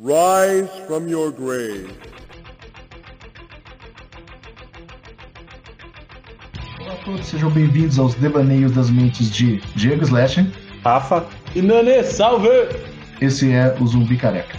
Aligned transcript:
Rise 0.00 0.68
from 0.86 1.08
your 1.08 1.32
grave. 1.32 1.90
Olá 6.80 6.92
a 6.92 6.96
todos, 7.04 7.26
sejam 7.26 7.50
bem-vindos 7.50 7.98
aos 7.98 8.14
devaneios 8.14 8.72
das 8.72 8.90
mentes 8.90 9.30
de 9.30 9.56
Diego 9.74 10.04
Slash. 10.04 10.46
Rafa. 10.84 11.26
E 11.54 11.60
Nane, 11.62 12.04
salve! 12.04 12.48
Esse 13.20 13.50
é 13.50 13.76
o 13.80 13.86
Zumbi 13.86 14.16
Careca. 14.16 14.56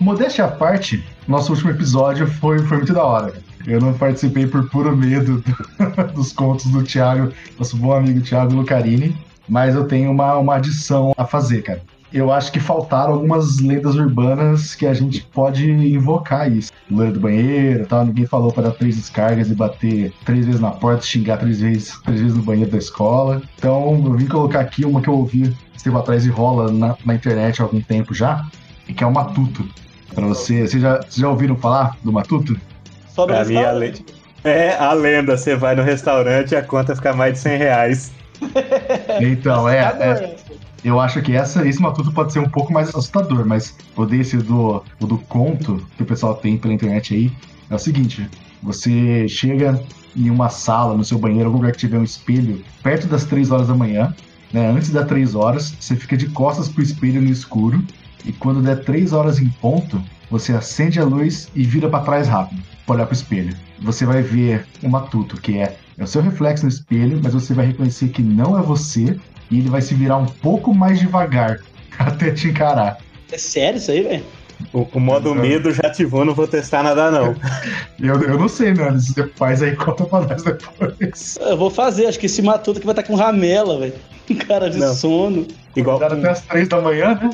Modéstia 0.00 0.46
à 0.46 0.48
parte, 0.48 1.04
nosso 1.26 1.52
último 1.52 1.70
episódio 1.70 2.26
foi, 2.26 2.58
foi 2.60 2.78
muito 2.78 2.94
da 2.94 3.04
hora. 3.04 3.34
Eu 3.66 3.80
não 3.80 3.92
participei 3.92 4.46
por 4.46 4.68
puro 4.70 4.96
medo 4.96 5.42
do- 5.42 6.12
dos 6.14 6.32
contos 6.32 6.66
do 6.66 6.82
Thiago, 6.82 7.32
nosso 7.58 7.76
bom 7.76 7.92
amigo 7.92 8.22
Thiago 8.22 8.54
Lucarini, 8.54 9.14
mas 9.46 9.74
eu 9.74 9.86
tenho 9.86 10.10
uma, 10.10 10.36
uma 10.38 10.54
adição 10.56 11.12
a 11.18 11.26
fazer, 11.26 11.62
cara. 11.62 11.82
Eu 12.12 12.32
acho 12.32 12.50
que 12.50 12.58
faltaram 12.58 13.14
algumas 13.14 13.58
lendas 13.60 13.94
urbanas 13.94 14.74
que 14.74 14.86
a 14.86 14.94
gente 14.94 15.22
pode 15.22 15.70
invocar 15.70 16.50
isso. 16.50 16.72
Loira 16.90 17.12
do 17.12 17.20
banheiro 17.20 17.82
e 17.82 17.86
tal, 17.86 18.06
ninguém 18.06 18.26
falou 18.26 18.50
para 18.50 18.64
dar 18.64 18.70
três 18.72 18.96
descargas 18.96 19.50
e 19.50 19.54
bater 19.54 20.12
três 20.24 20.46
vezes 20.46 20.60
na 20.60 20.70
porta, 20.70 21.02
xingar 21.02 21.36
três 21.36 21.60
vezes, 21.60 22.00
três 22.02 22.20
vezes 22.20 22.36
no 22.36 22.42
banheiro 22.42 22.70
da 22.70 22.78
escola. 22.78 23.42
Então 23.58 24.02
eu 24.06 24.14
vim 24.14 24.26
colocar 24.26 24.60
aqui 24.60 24.86
uma 24.86 25.02
que 25.02 25.08
eu 25.08 25.14
ouvi 25.14 25.54
tempo 25.88 25.98
atrás 25.98 26.26
e 26.26 26.28
rola 26.28 26.70
na, 26.70 26.96
na 27.04 27.14
internet 27.14 27.60
há 27.60 27.64
algum 27.64 27.80
tempo 27.80 28.14
já, 28.14 28.44
e 28.86 28.92
que 28.92 29.02
é 29.02 29.06
o 29.06 29.12
Matuto. 29.12 29.66
Pra 30.14 30.26
você, 30.26 30.66
vocês 30.66 30.82
já, 30.82 30.96
vocês 30.96 31.16
já 31.16 31.28
ouviram 31.28 31.56
falar 31.56 31.96
do 32.02 32.12
Matuto? 32.12 32.58
Sobe 33.08 33.32
Pra 33.32 33.44
mim, 33.44 33.56
a. 33.56 33.72
É 34.44 34.76
a 34.76 34.92
lenda, 34.92 35.36
você 35.36 35.56
vai 35.56 35.74
no 35.74 35.82
restaurante 35.82 36.52
e 36.52 36.56
a 36.56 36.62
conta 36.62 36.94
fica 36.94 37.12
mais 37.12 37.34
de 37.34 37.40
100 37.40 37.58
reais. 37.58 38.12
Então, 39.20 39.68
é, 39.68 39.78
é? 39.78 40.36
Eu 40.84 41.00
acho 41.00 41.20
que 41.22 41.32
essa, 41.32 41.66
esse 41.66 41.80
matuto 41.80 42.12
pode 42.12 42.32
ser 42.32 42.38
um 42.38 42.48
pouco 42.48 42.72
mais 42.72 42.88
assustador, 42.88 43.44
mas 43.44 43.76
o 43.96 44.06
desse 44.06 44.36
do, 44.36 44.82
o 45.00 45.06
do 45.06 45.18
conto 45.18 45.84
que 45.96 46.02
o 46.02 46.06
pessoal 46.06 46.34
tem 46.36 46.56
pela 46.56 46.72
internet 46.72 47.14
aí 47.14 47.32
é 47.68 47.74
o 47.74 47.78
seguinte: 47.78 48.28
você 48.62 49.26
chega 49.28 49.82
em 50.16 50.30
uma 50.30 50.48
sala, 50.48 50.96
no 50.96 51.04
seu 51.04 51.18
banheiro, 51.18 51.46
algum 51.46 51.58
lugar 51.58 51.72
que 51.72 51.78
tiver 51.78 51.98
um 51.98 52.04
espelho, 52.04 52.64
perto 52.82 53.06
das 53.06 53.24
3 53.24 53.50
horas 53.50 53.68
da 53.68 53.74
manhã, 53.74 54.14
né? 54.52 54.70
Antes 54.70 54.90
das 54.90 55.06
3 55.06 55.34
horas, 55.34 55.74
você 55.78 55.96
fica 55.96 56.16
de 56.16 56.28
costas 56.28 56.68
pro 56.68 56.82
espelho 56.82 57.20
no 57.20 57.30
escuro, 57.30 57.82
e 58.24 58.32
quando 58.32 58.62
der 58.62 58.84
3 58.84 59.12
horas 59.12 59.40
em 59.40 59.48
ponto, 59.48 60.02
você 60.30 60.52
acende 60.52 61.00
a 61.00 61.04
luz 61.04 61.48
e 61.54 61.64
vira 61.64 61.88
para 61.88 62.04
trás 62.04 62.28
rápido, 62.28 62.62
pra 62.84 62.96
olhar 62.96 63.06
pro 63.06 63.14
espelho. 63.14 63.56
Você 63.80 64.04
vai 64.04 64.22
ver 64.22 64.66
um 64.82 64.88
matuto, 64.88 65.40
que 65.40 65.58
é, 65.58 65.76
é 65.96 66.04
o 66.04 66.06
seu 66.06 66.20
reflexo 66.20 66.64
no 66.64 66.68
espelho, 66.68 67.20
mas 67.22 67.34
você 67.34 67.54
vai 67.54 67.66
reconhecer 67.66 68.08
que 68.08 68.22
não 68.22 68.58
é 68.58 68.62
você, 68.62 69.18
e 69.50 69.58
ele 69.58 69.68
vai 69.68 69.80
se 69.80 69.94
virar 69.94 70.16
um 70.18 70.26
pouco 70.26 70.74
mais 70.74 70.98
devagar 70.98 71.58
até 71.98 72.30
te 72.30 72.48
encarar. 72.48 72.98
É 73.30 73.38
sério 73.38 73.78
isso 73.78 73.90
aí, 73.90 74.02
velho? 74.02 74.24
O, 74.72 74.86
o 74.92 75.00
modo 75.00 75.34
medo 75.34 75.72
já 75.72 75.82
ativou, 75.86 76.24
não 76.24 76.34
vou 76.34 76.48
testar 76.48 76.82
nada 76.82 77.10
não. 77.10 77.34
Eu, 78.00 78.20
eu 78.22 78.38
não 78.38 78.48
sei, 78.48 78.72
mano. 78.74 78.98
Se 79.00 79.12
você 79.12 79.28
faz 79.34 79.62
aí, 79.62 79.74
conta 79.76 80.04
pra 80.04 80.20
nós 80.20 80.42
depois. 80.42 81.36
Eu 81.40 81.56
vou 81.56 81.70
fazer, 81.70 82.06
acho 82.06 82.18
que 82.18 82.26
esse 82.26 82.40
matuto 82.40 82.78
que 82.78 82.86
vai 82.86 82.92
estar 82.92 83.02
com 83.02 83.16
ramela, 83.16 83.78
velho. 83.78 83.94
Um 84.30 84.34
cara 84.36 84.70
de 84.70 84.78
Não. 84.78 84.94
sono. 84.94 85.46
Igual 85.74 85.98
Cuidado 85.98 86.18
até 86.18 86.30
as 86.30 86.42
três 86.42 86.68
da 86.68 86.80
manhã, 86.80 87.14
né? 87.20 87.30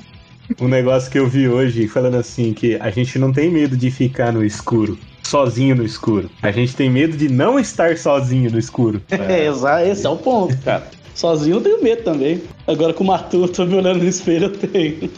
um 0.61 0.69
negócio 0.69 1.11
que 1.11 1.19
eu 1.19 1.27
vi 1.27 1.49
hoje 1.49 1.89
falando 1.89 2.17
assim 2.17 2.53
que 2.53 2.77
a 2.77 2.91
gente 2.91 3.19
não 3.19 3.33
tem 3.33 3.51
medo 3.51 3.77
de 3.77 3.91
ficar 3.91 4.33
no 4.33 4.45
escuro, 4.45 4.99
sozinho 5.23 5.75
no 5.75 5.85
escuro. 5.85 6.31
A 6.43 6.51
gente 6.51 6.77
tem 6.77 6.91
medo 6.91 7.17
de 7.17 7.29
não 7.29 7.59
estar 7.59 7.97
sozinho 7.97 8.51
no 8.51 8.59
escuro. 8.59 9.03
É, 9.11 9.47
esse 9.89 10.07
é 10.07 10.09
o 10.09 10.17
ponto, 10.17 10.57
cara. 10.59 10.87
Sozinho 11.15 11.57
eu 11.57 11.61
tenho 11.61 11.83
medo 11.83 12.03
também. 12.03 12.43
Agora 12.67 12.93
com 12.93 13.05
o 13.05 13.07
matuto 13.07 13.65
me 13.65 13.77
olhando 13.77 14.01
no 14.01 14.09
espelho 14.09 14.47
eu 14.47 14.53
tenho. 14.53 15.11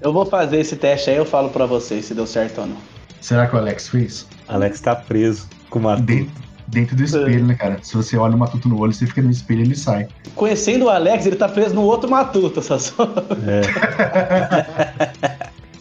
Eu 0.00 0.12
vou 0.12 0.26
fazer 0.26 0.60
esse 0.60 0.76
teste 0.76 1.10
aí, 1.10 1.16
eu 1.16 1.24
falo 1.24 1.50
pra 1.50 1.66
vocês 1.66 2.04
se 2.04 2.14
deu 2.14 2.26
certo 2.26 2.60
ou 2.60 2.66
não. 2.66 2.76
Será 3.20 3.46
que 3.46 3.54
o 3.54 3.58
Alex 3.58 3.88
fez? 3.88 4.26
Alex 4.48 4.80
tá 4.80 4.94
preso 4.94 5.48
com 5.70 5.78
uma 5.78 5.96
Dentro, 5.96 6.34
dentro 6.66 6.96
do 6.96 7.02
espelho, 7.02 7.46
né, 7.46 7.54
cara? 7.54 7.78
Se 7.82 7.96
você 7.96 8.16
olha 8.16 8.34
o 8.34 8.38
matuto 8.38 8.68
no 8.68 8.78
olho, 8.80 8.92
você 8.92 9.06
fica 9.06 9.22
no 9.22 9.30
espelho 9.30 9.60
e 9.60 9.64
ele 9.64 9.76
sai. 9.76 10.08
Conhecendo 10.34 10.86
o 10.86 10.90
Alex, 10.90 11.24
ele 11.26 11.36
tá 11.36 11.48
preso 11.48 11.74
no 11.74 11.82
outro 11.82 12.10
matuto, 12.10 12.60
só 12.60 12.78
só. 12.78 13.08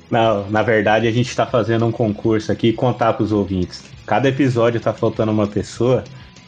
Não, 0.09 0.49
na 0.49 0.61
verdade 0.61 1.07
a 1.07 1.11
gente 1.11 1.35
tá 1.35 1.45
fazendo 1.45 1.85
um 1.85 1.91
concurso 1.91 2.51
aqui 2.51 2.67
e 2.67 2.73
contar 2.73 3.13
pros 3.13 3.31
ouvintes. 3.31 3.83
Cada 4.05 4.29
episódio 4.29 4.79
tá 4.79 4.93
faltando 4.93 5.31
uma 5.31 5.47
pessoa, 5.47 6.03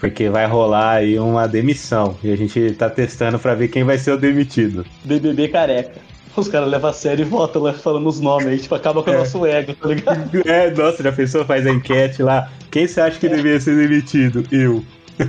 porque 0.09 0.29
vai 0.29 0.45
rolar 0.45 0.91
aí 0.97 1.17
uma 1.19 1.47
demissão. 1.47 2.17
E 2.23 2.31
a 2.31 2.35
gente 2.35 2.71
tá 2.71 2.89
testando 2.89 3.37
pra 3.39 3.55
ver 3.55 3.67
quem 3.69 3.83
vai 3.83 3.97
ser 3.97 4.11
o 4.11 4.17
demitido. 4.17 4.85
BBB 5.03 5.47
careca. 5.49 5.99
Os 6.35 6.47
caras 6.49 6.69
levam 6.69 6.89
a 6.89 6.93
sério 6.93 7.21
e 7.23 7.25
votam 7.25 7.61
lá 7.61 7.71
falando 7.73 8.07
os 8.07 8.19
nomes 8.19 8.47
aí, 8.47 8.57
tipo, 8.59 8.75
acaba 8.75 9.01
com 9.01 9.09
o 9.09 9.13
É. 9.13 9.17
nosso 9.19 9.45
ego, 9.45 9.73
tá 9.73 9.87
ligado? 9.87 10.29
É, 10.45 10.69
nossa, 10.69 11.01
já 11.01 11.11
pensou, 11.11 11.45
faz 11.45 11.65
a 11.65 11.71
enquete 11.71 12.21
lá. 12.21 12.51
Quem 12.69 12.85
você 12.87 12.99
acha 12.99 13.17
que 13.17 13.29
deveria 13.29 13.59
ser 13.59 13.77
demitido? 13.77 14.43
Eu. 14.51 14.83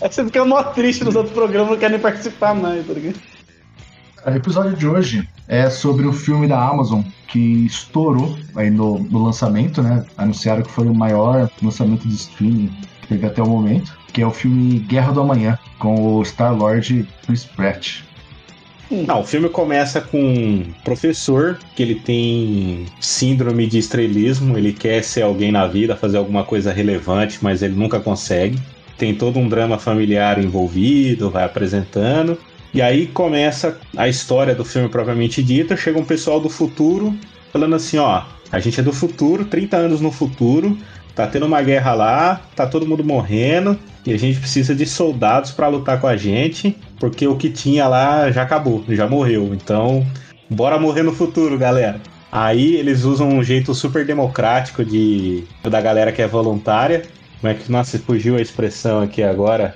Aí 0.00 0.08
você 0.12 0.24
fica 0.24 0.44
mó 0.44 0.62
triste 0.62 1.02
nos 1.04 1.16
outros 1.16 1.34
programas, 1.34 1.70
não 1.70 1.78
quer 1.78 1.90
nem 1.90 1.98
participar 1.98 2.54
mais, 2.54 2.86
tá 2.86 2.92
ligado? 2.92 3.16
O 4.28 4.36
episódio 4.36 4.76
de 4.76 4.86
hoje 4.86 5.26
é 5.48 5.70
sobre 5.70 6.06
o 6.06 6.12
filme 6.12 6.46
da 6.46 6.62
Amazon 6.62 7.00
que 7.28 7.64
estourou 7.64 8.38
aí 8.54 8.68
no, 8.68 8.98
no 8.98 9.24
lançamento, 9.24 9.82
né? 9.82 10.04
Anunciaram 10.18 10.62
que 10.62 10.70
foi 10.70 10.86
o 10.86 10.94
maior 10.94 11.50
lançamento 11.62 12.06
de 12.06 12.14
streaming 12.14 12.70
que 13.00 13.08
teve 13.08 13.26
até 13.26 13.42
o 13.42 13.48
momento, 13.48 13.96
que 14.12 14.20
é 14.20 14.26
o 14.26 14.30
filme 14.30 14.80
Guerra 14.80 15.12
do 15.12 15.22
Amanhã, 15.22 15.58
com 15.78 16.16
o 16.16 16.22
Star-Lord 16.22 17.08
Chris 17.24 17.44
Pratt. 17.46 18.02
Não, 18.90 19.20
o 19.20 19.24
filme 19.24 19.48
começa 19.48 19.98
com 19.98 20.20
um 20.20 20.64
professor 20.84 21.58
que 21.74 21.82
ele 21.82 21.94
tem 21.94 22.84
síndrome 23.00 23.66
de 23.66 23.78
estrelismo, 23.78 24.58
ele 24.58 24.74
quer 24.74 25.02
ser 25.04 25.22
alguém 25.22 25.50
na 25.50 25.66
vida, 25.66 25.96
fazer 25.96 26.18
alguma 26.18 26.44
coisa 26.44 26.70
relevante, 26.70 27.38
mas 27.40 27.62
ele 27.62 27.74
nunca 27.74 27.98
consegue. 27.98 28.58
Tem 28.98 29.14
todo 29.14 29.38
um 29.38 29.48
drama 29.48 29.78
familiar 29.78 30.42
envolvido, 30.42 31.30
vai 31.30 31.44
apresentando. 31.44 32.38
E 32.72 32.82
aí 32.82 33.06
começa 33.06 33.78
a 33.96 34.08
história 34.08 34.54
do 34.54 34.64
filme 34.64 34.88
propriamente 34.88 35.42
dita. 35.42 35.76
Chega 35.76 35.98
um 35.98 36.04
pessoal 36.04 36.40
do 36.40 36.48
futuro 36.48 37.14
falando 37.52 37.76
assim: 37.76 37.98
ó, 37.98 38.22
a 38.50 38.60
gente 38.60 38.80
é 38.80 38.82
do 38.82 38.92
futuro, 38.92 39.44
30 39.44 39.76
anos 39.76 40.00
no 40.00 40.10
futuro, 40.10 40.76
tá 41.14 41.26
tendo 41.26 41.46
uma 41.46 41.62
guerra 41.62 41.94
lá, 41.94 42.40
tá 42.54 42.66
todo 42.66 42.86
mundo 42.86 43.04
morrendo, 43.04 43.78
e 44.06 44.12
a 44.12 44.18
gente 44.18 44.38
precisa 44.38 44.74
de 44.74 44.86
soldados 44.86 45.50
pra 45.50 45.68
lutar 45.68 46.00
com 46.00 46.06
a 46.06 46.16
gente, 46.16 46.76
porque 46.98 47.26
o 47.26 47.36
que 47.36 47.50
tinha 47.50 47.86
lá 47.88 48.30
já 48.30 48.42
acabou, 48.42 48.84
já 48.88 49.06
morreu. 49.06 49.52
Então, 49.54 50.06
bora 50.48 50.78
morrer 50.78 51.02
no 51.02 51.12
futuro, 51.12 51.58
galera. 51.58 52.00
Aí 52.30 52.76
eles 52.76 53.04
usam 53.04 53.28
um 53.28 53.42
jeito 53.42 53.74
super 53.74 54.04
democrático 54.04 54.84
de 54.84 55.44
da 55.62 55.80
galera 55.80 56.12
que 56.12 56.20
é 56.20 56.26
voluntária. 56.26 57.02
Como 57.40 57.52
é 57.52 57.54
que 57.54 57.70
nossa 57.70 57.98
fugiu 57.98 58.36
a 58.36 58.40
expressão 58.40 59.00
aqui 59.00 59.22
agora? 59.22 59.74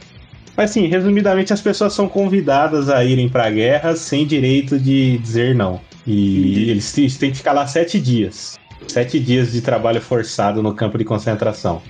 Mas 0.56 0.70
assim, 0.70 0.86
resumidamente, 0.86 1.52
as 1.52 1.60
pessoas 1.60 1.92
são 1.92 2.08
convidadas 2.08 2.88
a 2.90 3.04
irem 3.04 3.28
pra 3.28 3.50
guerra 3.50 3.96
sem 3.96 4.26
direito 4.26 4.78
de 4.78 5.18
dizer 5.18 5.54
não. 5.54 5.80
E 6.06 6.70
eles 6.70 6.92
têm 6.92 7.30
que 7.30 7.38
ficar 7.38 7.52
lá 7.52 7.66
sete 7.66 8.00
dias. 8.00 8.58
Sete 8.88 9.18
dias 9.18 9.52
de 9.52 9.60
trabalho 9.60 10.00
forçado 10.00 10.62
no 10.62 10.74
campo 10.74 10.98
de 10.98 11.04
concentração. 11.04 11.80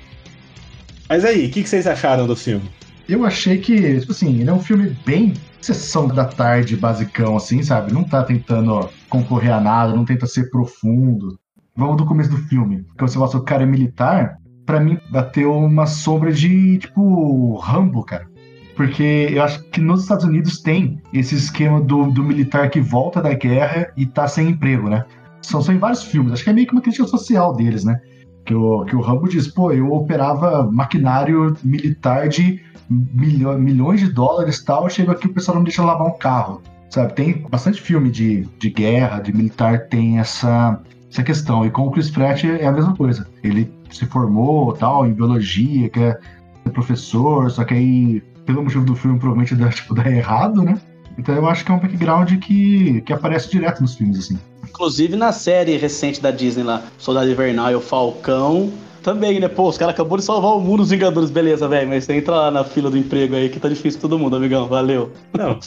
Mas 1.09 1.25
aí, 1.25 1.47
o 1.47 1.51
que, 1.51 1.63
que 1.63 1.69
vocês 1.69 1.87
acharam 1.87 2.27
do 2.27 2.37
filme? 2.37 2.71
Eu 3.09 3.25
achei 3.27 3.59
que, 3.59 4.01
tipo 4.01 4.13
assim, 4.13 4.41
ele 4.41 4.49
é 4.49 4.53
um 4.53 4.61
filme 4.61 4.97
bem 5.05 5.35
sessão 5.61 6.07
da 6.07 6.25
tarde, 6.25 6.77
basicão, 6.77 7.37
assim, 7.37 7.63
sabe? 7.63 7.93
Não 7.93 8.05
tá 8.05 8.23
tentando 8.23 8.89
concorrer 9.09 9.53
a 9.53 9.61
nada, 9.61 9.95
não 9.95 10.05
tenta 10.05 10.27
ser 10.27 10.51
profundo. 10.51 11.39
Vamos 11.77 11.97
do 11.97 12.07
começo 12.07 12.31
do 12.31 12.37
filme. 12.37 12.85
Que 12.97 13.03
você 13.03 13.19
mostra 13.19 13.39
o 13.39 13.45
cara 13.45 13.63
é 13.63 13.67
militar, 13.67 14.39
pra 14.65 14.81
mim 14.81 14.99
bateu 15.11 15.53
uma 15.55 15.87
sombra 15.87 16.33
de, 16.33 16.79
tipo, 16.79 17.57
Rambo, 17.57 18.05
cara. 18.05 18.32
Porque 18.77 19.29
eu 19.31 19.43
acho 19.43 19.63
que 19.65 19.81
nos 19.81 20.03
Estados 20.03 20.25
Unidos 20.25 20.61
tem 20.61 21.01
esse 21.13 21.35
esquema 21.35 21.81
do, 21.81 22.11
do 22.11 22.23
militar 22.23 22.71
que 22.71 22.81
volta 22.81 23.21
da 23.21 23.35
guerra 23.35 23.93
e 23.97 24.07
tá 24.07 24.27
sem 24.27 24.49
emprego, 24.49 24.89
né? 24.89 25.05
São, 25.43 25.61
são 25.61 25.75
em 25.75 25.79
vários 25.79 26.03
filmes. 26.03 26.33
Acho 26.33 26.45
que 26.45 26.51
é 26.51 26.53
meio 26.53 26.67
que 26.67 26.73
uma 26.73 26.81
crítica 26.81 27.07
social 27.07 27.55
deles, 27.55 27.85
né? 27.85 28.01
Que 28.45 28.55
o, 28.55 28.85
que 28.85 28.97
o 28.97 29.01
Rambo 29.01 29.29
diz, 29.29 29.47
pô, 29.47 29.73
eu 29.73 29.93
operava 29.93 30.69
maquinário 30.71 31.57
militar 31.63 32.29
de 32.29 32.61
milho- 32.89 33.59
milhões 33.59 34.01
de 34.01 34.11
dólares 34.11 34.59
e 34.59 34.65
tal, 34.65 34.89
chega 34.89 35.13
aqui 35.13 35.27
o 35.27 35.33
pessoal 35.33 35.57
não 35.57 35.65
deixa 35.65 35.83
lavar 35.83 36.07
um 36.07 36.19
carro. 36.19 36.63
Sabe, 36.91 37.15
tem 37.15 37.45
bastante 37.49 37.81
filme 37.81 38.11
de, 38.11 38.47
de 38.59 38.69
guerra, 38.69 39.21
de 39.21 39.35
militar, 39.35 39.87
tem 39.89 40.19
essa, 40.19 40.79
essa 41.11 41.23
questão. 41.23 41.65
E 41.65 41.71
com 41.71 41.87
o 41.87 41.91
Chris 41.91 42.11
Pratt 42.11 42.45
é 42.45 42.67
a 42.67 42.73
mesma 42.73 42.95
coisa. 42.95 43.27
Ele 43.43 43.73
se 43.91 44.05
formou 44.07 44.73
tal, 44.75 45.07
em 45.07 45.15
biologia, 45.15 45.89
quer 45.89 46.21
ser 46.63 46.71
professor, 46.71 47.51
só 47.51 47.65
que 47.65 47.73
aí, 47.75 48.23
pelo 48.45 48.63
motivo 48.63 48.85
do 48.85 48.95
filme, 48.95 49.19
provavelmente 49.19 49.55
dá, 49.55 49.69
tipo, 49.69 49.95
dá 49.95 50.09
errado, 50.11 50.63
né? 50.63 50.81
Então 51.19 51.35
eu 51.35 51.47
acho 51.47 51.65
que 51.65 51.71
é 51.71 51.75
um 51.75 51.79
background 51.79 52.33
que, 52.39 53.01
que 53.03 53.13
aparece 53.13 53.51
direto 53.51 53.81
nos 53.81 53.95
filmes, 53.95 54.19
assim. 54.19 54.39
Inclusive 54.65 55.17
na 55.17 55.33
série 55.33 55.77
recente 55.77 56.21
da 56.21 56.31
Disney 56.31 56.65
lá, 56.65 56.83
Soldado 56.99 57.31
Invernal 57.31 57.71
e 57.71 57.75
o 57.75 57.81
Falcão, 57.81 58.73
também, 59.03 59.41
né? 59.41 59.49
Pô, 59.49 59.69
os 59.69 59.77
caras 59.77 59.95
acabou 59.95 60.17
de 60.17 60.25
salvar 60.25 60.53
o 60.53 60.61
mundo, 60.61 60.81
os 60.83 60.91
Vingadores, 60.91 61.31
beleza, 61.31 61.69
velho, 61.69 61.89
mas 61.89 62.05
você 62.05 62.15
entra 62.15 62.35
lá 62.35 62.51
na 62.51 62.65
fila 62.65 62.91
do 62.91 62.97
emprego 62.97 63.35
aí 63.35 63.49
que 63.49 63.61
tá 63.61 63.69
difícil 63.69 64.01
todo 64.01 64.19
mundo, 64.19 64.37
amigão, 64.37 64.69
valeu. 64.69 65.13
Não, 65.37 65.59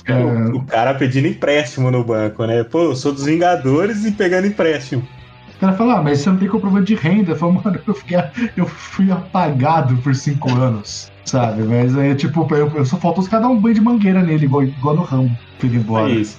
o, 0.53 0.57
o 0.57 0.65
cara 0.65 0.93
pedindo 0.93 1.27
empréstimo 1.27 1.91
no 1.91 2.03
banco, 2.03 2.45
né? 2.45 2.63
Pô, 2.63 2.83
eu 2.83 2.95
sou 2.95 3.11
dos 3.11 3.25
Vingadores 3.25 4.05
e 4.05 4.11
pegando 4.11 4.47
empréstimo. 4.47 5.05
O 5.55 5.59
cara 5.59 5.73
fala, 5.73 5.99
ah, 5.99 6.03
mas 6.03 6.19
você 6.19 6.29
não 6.29 6.37
tem 6.37 6.49
comprovante 6.49 6.87
de 6.87 6.95
renda. 6.95 7.31
Eu 7.31 7.35
falo, 7.35 7.53
mano, 7.53 7.79
eu, 7.87 7.93
fiquei, 7.93 8.17
eu 8.57 8.65
fui 8.65 9.09
apagado 9.09 9.95
por 9.97 10.13
cinco 10.13 10.49
anos, 10.53 11.11
sabe? 11.23 11.63
Mas 11.63 11.97
aí, 11.97 12.13
tipo, 12.13 12.45
eu, 12.53 12.69
eu 12.75 12.85
só 12.85 12.97
faltou 12.97 13.23
os 13.23 13.29
caras 13.29 13.47
dar 13.47 13.51
um 13.51 13.59
banho 13.59 13.75
de 13.75 13.81
mangueira 13.81 14.21
nele, 14.21 14.45
igual, 14.45 14.63
igual 14.63 14.95
no 14.95 15.03
ramo, 15.03 15.37
pra 15.57 15.67
ele 15.67 15.77
embora. 15.77 16.11
É 16.11 16.15
isso. 16.15 16.37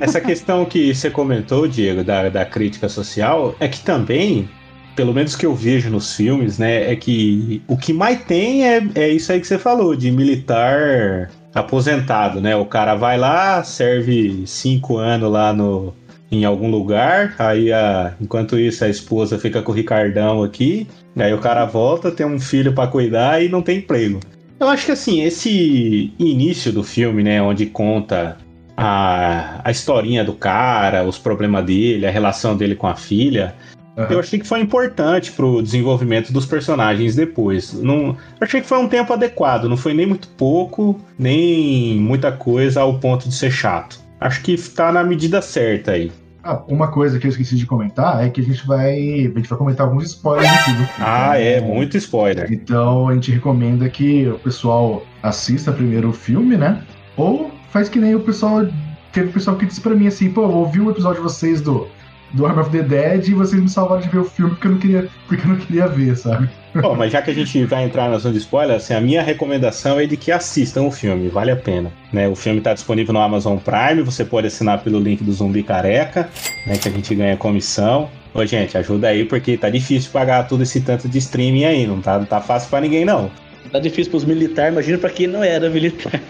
Essa 0.00 0.20
questão 0.20 0.64
que 0.64 0.94
você 0.94 1.10
comentou, 1.10 1.68
Diego, 1.68 2.02
da, 2.02 2.28
da 2.30 2.44
crítica 2.46 2.88
social, 2.88 3.54
é 3.60 3.68
que 3.68 3.80
também, 3.80 4.48
pelo 4.94 5.12
menos 5.12 5.36
que 5.36 5.44
eu 5.44 5.54
vejo 5.54 5.90
nos 5.90 6.14
filmes, 6.16 6.58
né, 6.58 6.90
é 6.90 6.96
que 6.96 7.62
o 7.68 7.76
que 7.76 7.92
mais 7.92 8.22
tem 8.24 8.66
é, 8.66 8.86
é 8.94 9.08
isso 9.10 9.30
aí 9.32 9.40
que 9.40 9.46
você 9.46 9.58
falou, 9.58 9.94
de 9.94 10.10
militar 10.10 11.30
aposentado, 11.54 12.40
né? 12.40 12.54
O 12.54 12.66
cara 12.66 12.94
vai 12.94 13.18
lá, 13.18 13.62
serve 13.64 14.44
cinco 14.46 14.98
anos 14.98 15.30
lá 15.30 15.52
no, 15.52 15.94
em 16.30 16.44
algum 16.44 16.70
lugar, 16.70 17.34
aí 17.38 17.72
a, 17.72 18.14
enquanto 18.20 18.58
isso 18.58 18.84
a 18.84 18.88
esposa 18.88 19.38
fica 19.38 19.62
com 19.62 19.72
o 19.72 19.74
Ricardão 19.74 20.42
aqui, 20.42 20.86
aí 21.16 21.32
o 21.32 21.38
cara 21.38 21.64
volta, 21.64 22.10
tem 22.10 22.26
um 22.26 22.40
filho 22.40 22.72
para 22.72 22.88
cuidar 22.88 23.42
e 23.42 23.48
não 23.48 23.62
tem 23.62 23.78
emprego. 23.78 24.20
Eu 24.58 24.68
acho 24.68 24.86
que 24.86 24.92
assim, 24.92 25.22
esse 25.22 26.12
início 26.18 26.72
do 26.72 26.82
filme, 26.82 27.22
né, 27.22 27.40
onde 27.40 27.66
conta 27.66 28.38
a, 28.76 29.60
a 29.62 29.70
historinha 29.70 30.24
do 30.24 30.32
cara, 30.32 31.04
os 31.04 31.18
problemas 31.18 31.64
dele, 31.64 32.06
a 32.06 32.10
relação 32.10 32.56
dele 32.56 32.74
com 32.74 32.86
a 32.86 32.94
filha, 32.94 33.54
uhum. 33.96 34.04
eu 34.10 34.18
achei 34.18 34.38
que 34.38 34.46
foi 34.46 34.60
importante 34.60 35.30
pro 35.30 35.62
desenvolvimento 35.62 36.32
dos 36.32 36.46
personagens 36.46 37.14
depois. 37.14 37.72
Não, 37.74 38.16
achei 38.40 38.60
que 38.60 38.66
foi 38.66 38.78
um 38.78 38.88
tempo 38.88 39.12
adequado, 39.12 39.68
não 39.68 39.76
foi 39.76 39.94
nem 39.94 40.06
muito 40.06 40.28
pouco, 40.28 41.00
nem 41.18 41.96
muita 41.96 42.32
coisa 42.32 42.80
ao 42.80 42.98
ponto 42.98 43.28
de 43.28 43.34
ser 43.34 43.50
chato. 43.50 44.05
Acho 44.20 44.42
que 44.42 44.56
tá 44.56 44.90
na 44.92 45.04
medida 45.04 45.42
certa 45.42 45.92
aí. 45.92 46.10
Ah, 46.42 46.62
uma 46.68 46.88
coisa 46.88 47.18
que 47.18 47.26
eu 47.26 47.30
esqueci 47.30 47.56
de 47.56 47.66
comentar 47.66 48.24
é 48.24 48.30
que 48.30 48.40
a 48.40 48.44
gente 48.44 48.64
vai, 48.66 48.94
a 48.94 49.38
gente 49.38 49.48
vai 49.48 49.58
comentar 49.58 49.86
alguns 49.86 50.04
spoilers 50.04 50.48
aqui 50.48 50.72
do 50.72 50.84
filme. 50.86 51.00
Ah, 51.00 51.38
é, 51.38 51.60
muito 51.60 51.96
spoiler. 51.96 52.52
Então 52.52 53.08
a 53.08 53.14
gente 53.14 53.32
recomenda 53.32 53.88
que 53.88 54.28
o 54.28 54.38
pessoal 54.38 55.04
assista 55.22 55.72
primeiro 55.72 56.10
o 56.10 56.12
filme, 56.12 56.56
né? 56.56 56.82
Ou 57.16 57.50
faz 57.70 57.88
que 57.88 57.98
nem 57.98 58.14
o 58.14 58.20
pessoal. 58.20 58.66
Teve 59.12 59.30
o 59.30 59.32
pessoal 59.32 59.56
que 59.56 59.66
disse 59.66 59.80
pra 59.80 59.94
mim 59.94 60.06
assim, 60.06 60.30
pô, 60.30 60.42
eu 60.42 60.50
ouvi 60.50 60.80
um 60.80 60.90
episódio 60.90 61.16
de 61.16 61.28
vocês 61.28 61.60
do 61.60 61.88
do 62.32 62.46
Arm 62.46 62.58
of 62.58 62.70
the 62.70 62.82
Dead 62.82 63.28
e 63.28 63.34
vocês 63.34 63.60
me 63.60 63.68
salvaram 63.68 64.02
de 64.02 64.08
ver 64.08 64.18
o 64.18 64.24
filme 64.24 64.50
porque 64.52 64.66
eu 64.66 64.72
não 64.72 64.78
queria, 64.78 65.08
porque 65.26 65.42
eu 65.42 65.48
não 65.48 65.56
queria 65.56 65.88
ver, 65.88 66.16
sabe? 66.16 66.48
Bom, 66.80 66.94
mas 66.94 67.12
já 67.12 67.22
que 67.22 67.30
a 67.30 67.34
gente 67.34 67.64
vai 67.64 67.84
entrar 67.84 68.08
na 68.08 68.18
zona 68.18 68.34
de 68.34 68.40
spoiler, 68.40 68.76
assim, 68.76 68.94
a 68.94 69.00
minha 69.00 69.22
recomendação 69.22 69.98
é 69.98 70.06
de 70.06 70.16
que 70.16 70.30
assistam 70.30 70.82
o 70.82 70.90
filme, 70.90 71.28
vale 71.28 71.50
a 71.50 71.56
pena. 71.56 71.92
Né? 72.12 72.28
O 72.28 72.34
filme 72.34 72.58
está 72.58 72.74
disponível 72.74 73.14
no 73.14 73.20
Amazon 73.20 73.58
Prime, 73.58 74.02
você 74.02 74.24
pode 74.24 74.46
assinar 74.46 74.82
pelo 74.82 74.98
link 74.98 75.22
do 75.22 75.32
Zumbi 75.32 75.62
Careca, 75.62 76.28
né, 76.66 76.76
que 76.76 76.88
a 76.88 76.92
gente 76.92 77.14
ganha 77.14 77.36
comissão. 77.36 78.08
Ô, 78.34 78.44
gente, 78.44 78.76
ajuda 78.76 79.08
aí, 79.08 79.24
porque 79.24 79.56
tá 79.56 79.70
difícil 79.70 80.10
pagar 80.10 80.46
tudo 80.46 80.62
esse 80.62 80.80
tanto 80.80 81.08
de 81.08 81.18
streaming 81.18 81.64
aí, 81.64 81.86
não 81.86 82.00
tá, 82.00 82.18
não 82.18 82.26
tá 82.26 82.40
fácil 82.40 82.68
para 82.68 82.80
ninguém, 82.80 83.04
não. 83.04 83.30
Tá 83.72 83.78
difícil 83.78 84.10
pros 84.10 84.24
militares, 84.24 84.72
imagina 84.72 84.98
para 84.98 85.10
quem 85.10 85.26
não 85.26 85.42
era 85.42 85.68
militar. 85.70 86.20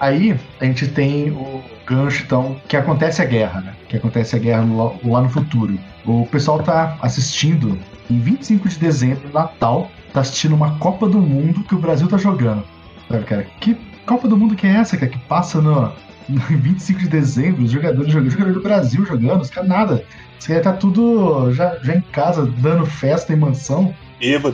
Aí 0.00 0.36
a 0.60 0.64
gente 0.64 0.86
tem 0.88 1.30
o 1.30 1.62
gancho, 1.84 2.22
então, 2.24 2.56
que 2.68 2.76
acontece 2.76 3.20
a 3.20 3.24
guerra, 3.24 3.60
né? 3.60 3.74
Que 3.88 3.96
acontece 3.96 4.36
a 4.36 4.38
guerra 4.38 4.64
lá 5.04 5.20
no 5.20 5.28
futuro. 5.28 5.78
O 6.06 6.24
pessoal 6.26 6.62
tá 6.62 6.96
assistindo 7.02 7.76
em 8.10 8.18
25 8.18 8.68
de 8.68 8.78
dezembro, 8.78 9.30
Natal, 9.32 9.90
tá 10.12 10.20
assistindo 10.20 10.54
uma 10.54 10.78
Copa 10.78 11.08
do 11.08 11.18
Mundo 11.18 11.62
que 11.64 11.74
o 11.74 11.78
Brasil 11.78 12.08
tá 12.08 12.16
jogando. 12.16 12.64
Sabe, 13.08 13.24
cara? 13.24 13.46
Que 13.60 13.74
Copa 14.06 14.26
do 14.26 14.36
Mundo 14.36 14.56
que 14.56 14.66
é 14.66 14.76
essa, 14.76 14.96
cara? 14.96 15.10
Que 15.10 15.18
passa 15.20 15.60
no, 15.60 15.92
no 16.28 16.40
25 16.48 17.00
de 17.00 17.08
dezembro, 17.08 17.62
os 17.62 17.70
jogadores 17.70 18.12
jogando, 18.12 18.30
jogador 18.30 18.52
do 18.52 18.62
Brasil 18.62 19.04
jogando, 19.04 19.42
os 19.42 19.50
caras 19.50 19.68
nada. 19.68 20.04
Os 20.38 20.46
caras 20.46 20.62
tá 20.62 20.72
tudo 20.72 21.52
já, 21.52 21.76
já 21.82 21.94
em 21.94 22.00
casa, 22.00 22.46
dando 22.58 22.86
festa 22.86 23.32
em 23.32 23.36
mansão. 23.36 23.94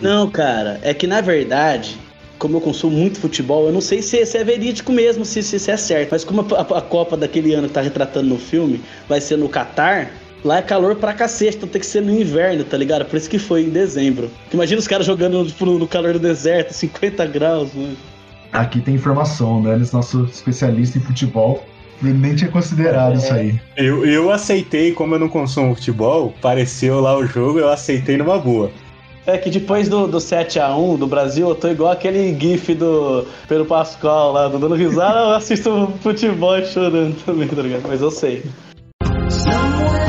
Não, 0.02 0.30
cara, 0.30 0.78
é 0.82 0.92
que 0.92 1.06
na 1.06 1.20
verdade 1.20 1.98
como 2.38 2.58
eu 2.58 2.60
consumo 2.60 2.96
muito 2.96 3.20
futebol, 3.20 3.66
eu 3.66 3.72
não 3.72 3.80
sei 3.80 4.02
se, 4.02 4.26
se 4.26 4.36
é 4.36 4.44
verídico 4.44 4.92
mesmo, 4.92 5.24
se, 5.24 5.42
se, 5.42 5.58
se, 5.58 5.70
é 5.70 5.76
certo. 5.78 6.10
Mas 6.10 6.24
como 6.24 6.42
a, 6.54 6.60
a, 6.60 6.82
Copa 6.82 7.16
daquele 7.16 7.54
ano 7.54 7.68
que 7.68 7.72
tá 7.72 7.80
retratando 7.80 8.28
no 8.28 8.38
filme 8.38 8.82
vai 9.08 9.18
ser 9.18 9.38
no 9.38 9.48
Catar, 9.48 10.10
lá 10.44 10.58
é 10.58 10.62
calor 10.62 10.94
pra 10.96 11.14
cacete, 11.14 11.56
então 11.56 11.68
tem 11.68 11.80
que 11.80 11.86
ser 11.86 12.02
no 12.02 12.12
inverno, 12.12 12.62
tá 12.64 12.76
ligado? 12.76 13.06
Por 13.06 13.16
isso 13.16 13.30
que 13.30 13.38
foi 13.38 13.62
em 13.62 13.70
dezembro. 13.70 14.30
Imagina 14.52 14.78
os 14.78 14.86
caras 14.86 15.06
jogando 15.06 15.44
tipo, 15.46 15.64
no 15.64 15.88
calor 15.88 16.12
do 16.12 16.18
deserto, 16.18 16.72
50 16.74 17.24
graus, 17.26 17.72
mano. 17.74 17.96
Aqui 18.52 18.80
tem 18.80 18.94
informação, 18.94 19.60
né? 19.62 19.74
Eles 19.74 19.90
nosso 19.90 20.24
especialista 20.24 20.98
em 20.98 21.00
futebol. 21.00 21.64
Ele 22.02 22.12
nem 22.12 22.36
tinha 22.36 22.50
considerado 22.50 23.14
é. 23.14 23.16
isso 23.16 23.32
aí. 23.32 23.60
Eu, 23.76 24.04
eu 24.04 24.30
aceitei, 24.30 24.92
como 24.92 25.14
eu 25.14 25.18
não 25.18 25.28
consumo 25.28 25.74
futebol, 25.74 26.32
pareceu 26.40 27.00
lá 27.00 27.16
o 27.16 27.26
jogo, 27.26 27.58
eu 27.58 27.68
aceitei 27.68 28.16
numa 28.16 28.38
boa. 28.38 28.70
É 29.26 29.38
que 29.38 29.48
depois 29.48 29.88
do, 29.88 30.06
do 30.06 30.18
7x1 30.18 30.98
do 30.98 31.06
Brasil, 31.06 31.48
eu 31.48 31.54
tô 31.54 31.68
igual 31.68 31.90
aquele 31.90 32.38
gif 32.38 32.74
do 32.74 33.26
Pedro 33.48 33.64
Pascoal 33.64 34.32
lá, 34.32 34.48
do 34.48 34.58
dando 34.58 34.74
risada, 34.74 35.20
eu 35.20 35.30
assisto 35.30 35.90
futebol 36.02 36.62
chorando 36.62 37.16
também, 37.24 37.48
tá 37.48 37.62
ligado? 37.62 37.84
Mas 37.88 38.02
eu 38.02 38.10
sei. 38.10 38.42
O 39.02 40.03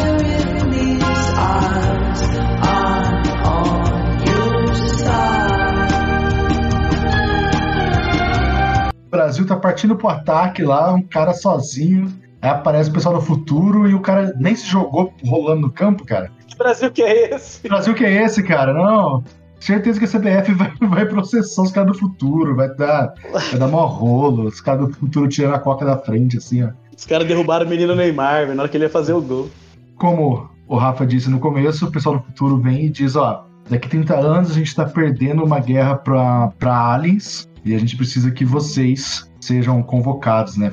Brasil 9.26 9.46
tá 9.48 9.56
partindo 9.56 9.96
pro 9.96 10.08
ataque 10.08 10.62
lá, 10.62 10.94
um 10.94 11.02
cara 11.02 11.34
sozinho. 11.34 12.14
Aí 12.40 12.50
aparece 12.50 12.92
o 12.92 12.94
pessoal 12.94 13.16
do 13.16 13.22
futuro 13.22 13.90
e 13.90 13.94
o 13.96 14.00
cara 14.00 14.32
nem 14.38 14.56
se 14.56 14.68
jogou 14.68 15.12
rolando 15.26 15.62
no 15.62 15.72
campo, 15.72 16.06
cara. 16.06 16.32
Que 16.48 16.56
Brasil 16.56 16.92
que 16.92 17.02
é 17.02 17.34
esse? 17.34 17.62
Que 17.62 17.68
Brasil 17.68 17.96
que 17.96 18.06
é 18.06 18.24
esse, 18.24 18.44
cara? 18.44 18.72
Não. 18.72 19.24
Certeza 19.60 19.98
que 19.98 20.06
a 20.06 20.08
CBF 20.08 20.54
vai, 20.54 20.72
vai 20.80 21.06
processar 21.08 21.64
os 21.64 21.72
caras 21.72 21.94
do 21.94 21.98
futuro, 21.98 22.56
vai 22.56 22.70
dar, 22.76 23.16
vai 23.32 23.58
dar 23.58 23.68
mó 23.68 23.88
rolo, 23.88 24.44
os 24.44 24.62
caras 24.62 24.88
do 24.88 24.94
futuro 24.94 25.28
tirando 25.28 25.56
a 25.56 25.60
coca 25.60 25.84
da 25.84 25.98
frente, 25.98 26.38
assim, 26.38 26.64
ó. 26.64 26.70
Os 26.96 27.06
caras 27.06 27.28
derrubaram 27.28 27.66
o 27.66 27.70
menino 27.70 27.96
Neymar, 27.96 28.54
na 28.54 28.62
hora 28.62 28.70
que 28.70 28.78
ele 28.78 28.84
ia 28.84 28.90
fazer 28.92 29.14
o 29.14 29.22
gol. 29.22 29.50
Como 29.96 30.48
o 30.68 30.78
Rafa 30.78 31.04
disse 31.04 31.32
no 31.32 31.40
começo, 31.40 31.88
o 31.88 31.92
pessoal 31.92 32.20
do 32.20 32.24
futuro 32.26 32.58
vem 32.58 32.86
e 32.86 32.90
diz, 32.90 33.16
ó, 33.16 33.44
daqui 33.68 33.90
30 33.90 34.16
anos 34.16 34.52
a 34.52 34.54
gente 34.54 34.76
tá 34.76 34.86
perdendo 34.86 35.44
uma 35.44 35.60
guerra 35.60 35.96
pra, 35.96 36.50
pra 36.60 36.94
aliens 36.94 37.48
e 37.66 37.74
a 37.74 37.80
gente 37.80 37.98
precisa 37.98 38.30
que 38.30 38.46
vocês 38.46 39.30
sejam 39.42 39.82
convocados, 39.82 40.56
né? 40.56 40.72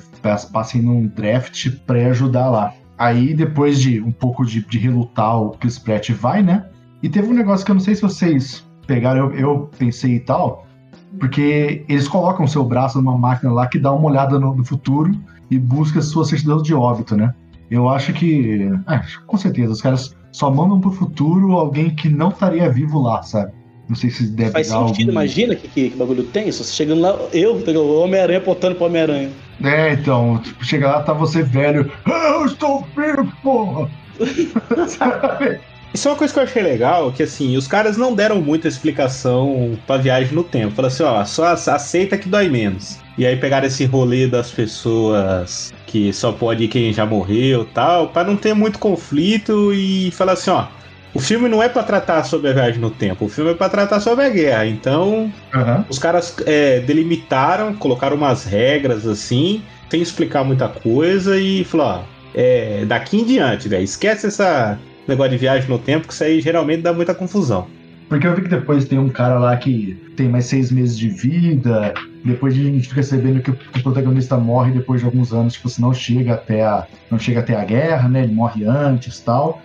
Passem 0.52 0.82
num 0.82 1.06
draft 1.06 1.70
pra 1.86 1.98
ajudar 2.08 2.50
lá. 2.50 2.74
Aí, 2.98 3.34
depois 3.34 3.80
de 3.80 4.00
um 4.00 4.12
pouco 4.12 4.44
de, 4.44 4.64
de 4.64 4.78
relutar, 4.78 5.40
o 5.40 5.50
Chris 5.52 5.78
Pratt 5.78 6.10
vai, 6.10 6.42
né? 6.42 6.66
E 7.02 7.08
teve 7.08 7.28
um 7.28 7.34
negócio 7.34 7.64
que 7.64 7.72
eu 7.72 7.74
não 7.74 7.80
sei 7.80 7.94
se 7.94 8.02
vocês 8.02 8.64
pegaram, 8.86 9.32
eu, 9.32 9.34
eu 9.34 9.70
pensei 9.78 10.16
e 10.16 10.20
tal, 10.20 10.66
porque 11.18 11.84
eles 11.88 12.06
colocam 12.06 12.44
o 12.44 12.48
seu 12.48 12.64
braço 12.64 13.00
numa 13.00 13.16
máquina 13.16 13.52
lá 13.52 13.66
que 13.66 13.78
dá 13.78 13.90
uma 13.90 14.08
olhada 14.08 14.38
no, 14.38 14.54
no 14.54 14.64
futuro 14.64 15.10
e 15.50 15.58
busca 15.58 16.00
sua 16.00 16.24
certidão 16.24 16.60
de 16.60 16.74
óbito, 16.74 17.16
né? 17.16 17.34
Eu 17.70 17.88
acho 17.88 18.12
que, 18.12 18.70
é, 18.86 19.00
com 19.26 19.36
certeza, 19.38 19.72
os 19.72 19.80
caras 19.80 20.14
só 20.30 20.50
mandam 20.50 20.78
pro 20.78 20.90
futuro 20.92 21.52
alguém 21.52 21.94
que 21.94 22.08
não 22.08 22.28
estaria 22.28 22.70
vivo 22.70 23.00
lá, 23.00 23.22
sabe? 23.22 23.52
Não 23.88 23.96
sei 23.96 24.10
se 24.10 24.26
deve 24.28 24.52
Faz 24.52 24.68
sentido, 24.68 25.10
algum... 25.10 25.10
imagina 25.10 25.54
que, 25.54 25.68
que, 25.68 25.90
que, 25.90 25.96
bagulho 25.96 26.24
tem. 26.24 26.50
Se 26.50 26.64
você 26.64 26.72
chegando 26.72 27.00
lá, 27.00 27.18
eu, 27.32 27.54
o 27.54 28.00
Homem-Aranha 28.00 28.38
apontando 28.38 28.76
pro 28.76 28.86
Homem-Aranha. 28.86 29.30
É, 29.62 29.92
então, 29.92 30.38
tipo, 30.38 30.64
chega 30.64 30.88
lá, 30.88 31.02
tá 31.02 31.12
você 31.12 31.42
velho. 31.42 31.90
Ah, 32.04 32.38
eu 32.40 32.46
estou 32.46 32.86
vivo, 32.96 33.30
porra! 33.42 33.90
Sabe? 34.88 35.60
Isso 35.94 36.08
é 36.08 36.10
uma 36.10 36.16
coisa 36.16 36.32
que 36.32 36.40
eu 36.40 36.44
achei 36.44 36.62
legal, 36.62 37.12
que 37.12 37.22
assim, 37.22 37.54
os 37.54 37.68
caras 37.68 37.98
não 37.98 38.14
deram 38.14 38.40
muita 38.40 38.66
explicação 38.66 39.78
pra 39.86 39.98
viagem 39.98 40.34
no 40.34 40.42
tempo. 40.42 40.74
Falaram 40.74 40.94
assim, 40.94 41.02
ó, 41.02 41.24
só 41.24 41.74
aceita 41.74 42.16
que 42.16 42.30
dói 42.30 42.48
menos. 42.48 42.98
E 43.18 43.26
aí 43.26 43.36
pegaram 43.36 43.66
esse 43.66 43.84
rolê 43.84 44.26
das 44.26 44.50
pessoas 44.50 45.70
que 45.86 46.10
só 46.10 46.32
pode 46.32 46.64
ir 46.64 46.68
quem 46.68 46.94
já 46.94 47.04
morreu 47.04 47.66
tal, 47.74 48.08
para 48.08 48.26
não 48.26 48.36
ter 48.36 48.54
muito 48.54 48.78
conflito 48.78 49.70
e 49.74 50.10
falar 50.12 50.32
assim, 50.32 50.50
ó, 50.50 50.66
o 51.14 51.20
filme 51.20 51.48
não 51.48 51.62
é 51.62 51.68
para 51.68 51.82
tratar 51.82 52.24
sobre 52.24 52.50
a 52.50 52.52
viagem 52.52 52.80
no 52.80 52.90
tempo, 52.90 53.26
o 53.26 53.28
filme 53.28 53.50
é 53.50 53.54
para 53.54 53.68
tratar 53.68 54.00
sobre 54.00 54.24
a 54.24 54.28
guerra. 54.30 54.66
Então, 54.66 55.32
uhum. 55.54 55.84
os 55.88 55.98
caras 55.98 56.36
é, 56.46 56.80
delimitaram, 56.80 57.74
colocaram 57.74 58.16
umas 58.16 58.44
regras 58.44 59.06
assim, 59.06 59.62
sem 59.90 60.00
explicar 60.00 60.42
muita 60.44 60.68
coisa 60.68 61.38
e 61.38 61.64
falou: 61.64 61.86
ó, 61.86 62.02
é, 62.34 62.84
daqui 62.86 63.20
em 63.20 63.24
diante, 63.24 63.68
velho, 63.68 63.84
esquece 63.84 64.26
essa 64.26 64.78
negócio 65.06 65.32
de 65.32 65.38
viagem 65.38 65.68
no 65.68 65.78
tempo, 65.78 66.06
que 66.06 66.14
isso 66.14 66.24
aí 66.24 66.40
geralmente 66.40 66.82
dá 66.82 66.92
muita 66.92 67.14
confusão. 67.14 67.66
Porque 68.08 68.26
eu 68.26 68.34
vi 68.34 68.42
que 68.42 68.48
depois 68.48 68.84
tem 68.84 68.98
um 68.98 69.08
cara 69.08 69.38
lá 69.38 69.56
que 69.56 69.98
tem 70.16 70.28
mais 70.28 70.44
seis 70.44 70.70
meses 70.70 70.98
de 70.98 71.08
vida, 71.08 71.94
depois 72.24 72.54
a 72.54 72.58
gente 72.58 72.88
fica 72.88 73.02
sabendo 73.02 73.40
que 73.40 73.50
o 73.50 73.82
protagonista 73.82 74.36
morre 74.36 74.70
depois 74.70 75.00
de 75.00 75.06
alguns 75.06 75.32
anos, 75.32 75.54
tipo, 75.54 75.68
se 75.68 75.80
não 75.80 75.94
chega 75.94 76.34
até 76.34 76.62
a, 76.62 76.86
não 77.10 77.18
chega 77.18 77.40
até 77.40 77.56
a 77.56 77.64
guerra, 77.64 78.08
né? 78.08 78.24
Ele 78.24 78.32
morre 78.32 78.64
antes 78.64 79.18
tal. 79.20 79.62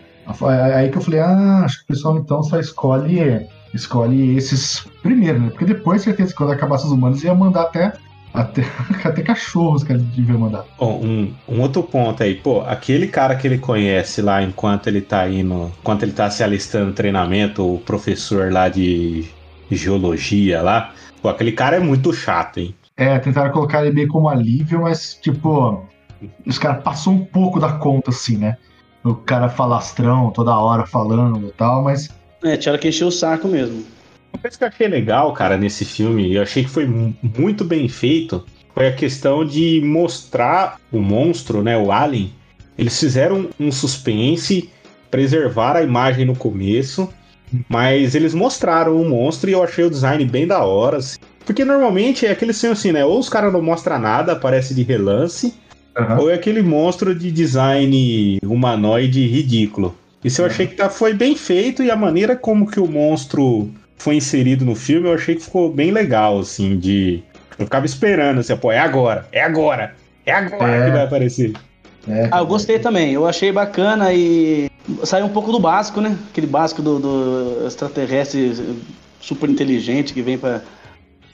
Aí 0.75 0.89
que 0.89 0.97
eu 0.97 1.01
falei, 1.01 1.19
ah, 1.19 1.63
acho 1.63 1.79
que 1.79 1.83
o 1.85 1.87
pessoal 1.87 2.17
então 2.17 2.43
só 2.43 2.59
escolhe 2.59 3.47
escolhe 3.73 4.35
esses 4.37 4.85
primeiro, 5.01 5.39
né? 5.39 5.49
Porque 5.49 5.65
depois, 5.65 6.01
certeza 6.01 6.31
que 6.31 6.37
quando 6.37 6.51
acabasse 6.51 6.85
os 6.85 6.91
humanos 6.91 7.23
ia 7.23 7.33
mandar 7.33 7.63
até 7.63 7.93
até, 8.33 8.63
até 9.03 9.21
cachorros 9.21 9.83
que 9.83 9.93
ele 9.93 10.03
devia 10.03 10.37
mandar. 10.37 10.65
Bom, 10.77 11.01
um, 11.03 11.33
um, 11.47 11.61
outro 11.61 11.83
ponto 11.83 12.21
aí, 12.21 12.35
pô, 12.35 12.61
aquele 12.61 13.07
cara 13.07 13.35
que 13.35 13.47
ele 13.47 13.57
conhece 13.57 14.21
lá 14.21 14.41
enquanto 14.43 14.87
ele 14.87 15.01
tá 15.01 15.27
indo, 15.27 15.71
enquanto 15.79 16.03
ele 16.03 16.11
tá 16.11 16.29
se 16.29 16.43
alistando 16.43 16.87
no 16.87 16.93
treinamento, 16.93 17.75
o 17.75 17.79
professor 17.79 18.51
lá 18.51 18.69
de 18.69 19.27
geologia 19.69 20.61
lá, 20.61 20.93
pô, 21.21 21.29
aquele 21.29 21.51
cara 21.51 21.77
é 21.77 21.79
muito 21.79 22.13
chato, 22.13 22.59
hein? 22.59 22.75
É, 22.95 23.19
tentaram 23.19 23.51
colocar 23.51 23.85
ele 23.85 23.93
meio 23.93 24.07
como 24.07 24.27
alívio, 24.27 24.81
mas, 24.81 25.15
tipo, 25.21 25.85
os 26.45 26.57
caras 26.57 26.83
passou 26.83 27.13
um 27.13 27.23
pouco 27.25 27.59
da 27.59 27.73
conta, 27.73 28.09
assim, 28.09 28.37
né? 28.37 28.57
O 29.03 29.15
cara 29.15 29.49
falastrão 29.49 30.31
toda 30.31 30.57
hora 30.57 30.85
falando 30.85 31.47
e 31.47 31.51
tal, 31.51 31.83
mas. 31.83 32.09
É, 32.43 32.55
tinha 32.57 32.77
que 32.77 32.87
encher 32.87 33.05
o 33.05 33.11
saco 33.11 33.47
mesmo. 33.47 33.83
Uma 34.33 34.41
coisa 34.41 34.57
que 34.57 34.63
eu 34.63 34.67
achei 34.67 34.87
legal, 34.87 35.33
cara, 35.33 35.57
nesse 35.57 35.83
filme, 35.83 36.35
eu 36.35 36.43
achei 36.43 36.63
que 36.63 36.69
foi 36.69 36.85
muito 36.85 37.63
bem 37.63 37.87
feito, 37.87 38.45
foi 38.73 38.87
a 38.87 38.93
questão 38.93 39.43
de 39.43 39.81
mostrar 39.83 40.79
o 40.91 40.99
monstro, 40.99 41.63
né, 41.63 41.75
o 41.77 41.91
Alien. 41.91 42.31
Eles 42.77 42.99
fizeram 42.99 43.49
um 43.59 43.71
suspense, 43.71 44.69
preservar 45.09 45.75
a 45.75 45.81
imagem 45.81 46.25
no 46.25 46.35
começo, 46.35 47.09
mas 47.67 48.13
eles 48.13 48.33
mostraram 48.35 49.01
o 49.01 49.09
monstro 49.09 49.49
e 49.49 49.53
eu 49.53 49.63
achei 49.63 49.83
o 49.83 49.89
design 49.89 50.23
bem 50.25 50.45
da 50.45 50.63
hora. 50.63 50.97
Assim. 50.97 51.17
Porque 51.45 51.65
normalmente 51.65 52.25
é 52.25 52.31
aquele 52.31 52.53
filme 52.53 52.73
assim, 52.73 52.91
né? 52.91 53.03
Ou 53.03 53.17
os 53.17 53.29
caras 53.29 53.51
não 53.51 53.61
mostram 53.61 53.97
nada, 53.97 54.33
aparece 54.33 54.75
de 54.75 54.83
relance, 54.83 55.55
uhum. 55.99 56.19
ou 56.19 56.29
é 56.29 56.35
aquele 56.35 56.61
monstro 56.61 57.13
de 57.13 57.31
design 57.31 58.39
humanoide 58.43 59.25
ridículo. 59.27 59.95
Isso 60.23 60.41
eu 60.41 60.45
achei 60.45 60.67
que 60.67 60.75
tá, 60.75 60.89
foi 60.89 61.13
bem 61.13 61.35
feito 61.35 61.83
e 61.83 61.91
a 61.91 61.95
maneira 61.95 62.35
como 62.35 62.69
que 62.69 62.79
o 62.79 62.87
monstro 62.87 63.69
foi 63.97 64.15
inserido 64.15 64.65
no 64.65 64.75
filme, 64.75 65.07
eu 65.07 65.13
achei 65.13 65.35
que 65.35 65.43
ficou 65.43 65.71
bem 65.71 65.91
legal, 65.91 66.39
assim, 66.39 66.77
de. 66.77 67.23
Eu 67.57 67.65
ficava 67.65 67.85
esperando, 67.85 68.39
assim, 68.39 68.55
pô, 68.55 68.71
é 68.71 68.79
agora, 68.79 69.27
é 69.31 69.41
agora, 69.41 69.95
é 70.25 70.31
agora 70.31 70.75
é. 70.75 70.85
que 70.85 70.91
vai 70.91 71.03
aparecer. 71.03 71.53
É. 72.07 72.29
Ah, 72.31 72.39
eu 72.39 72.45
gostei 72.45 72.79
também, 72.79 73.13
eu 73.13 73.27
achei 73.27 73.51
bacana 73.51 74.13
e 74.13 74.69
saiu 75.03 75.25
um 75.25 75.29
pouco 75.29 75.51
do 75.51 75.59
básico, 75.59 75.99
né? 75.99 76.17
Aquele 76.29 76.47
básico 76.47 76.81
do, 76.81 76.99
do 76.99 77.67
extraterrestre 77.67 78.77
super 79.19 79.49
inteligente 79.49 80.13
que 80.13 80.21
vem 80.21 80.37
para 80.37 80.61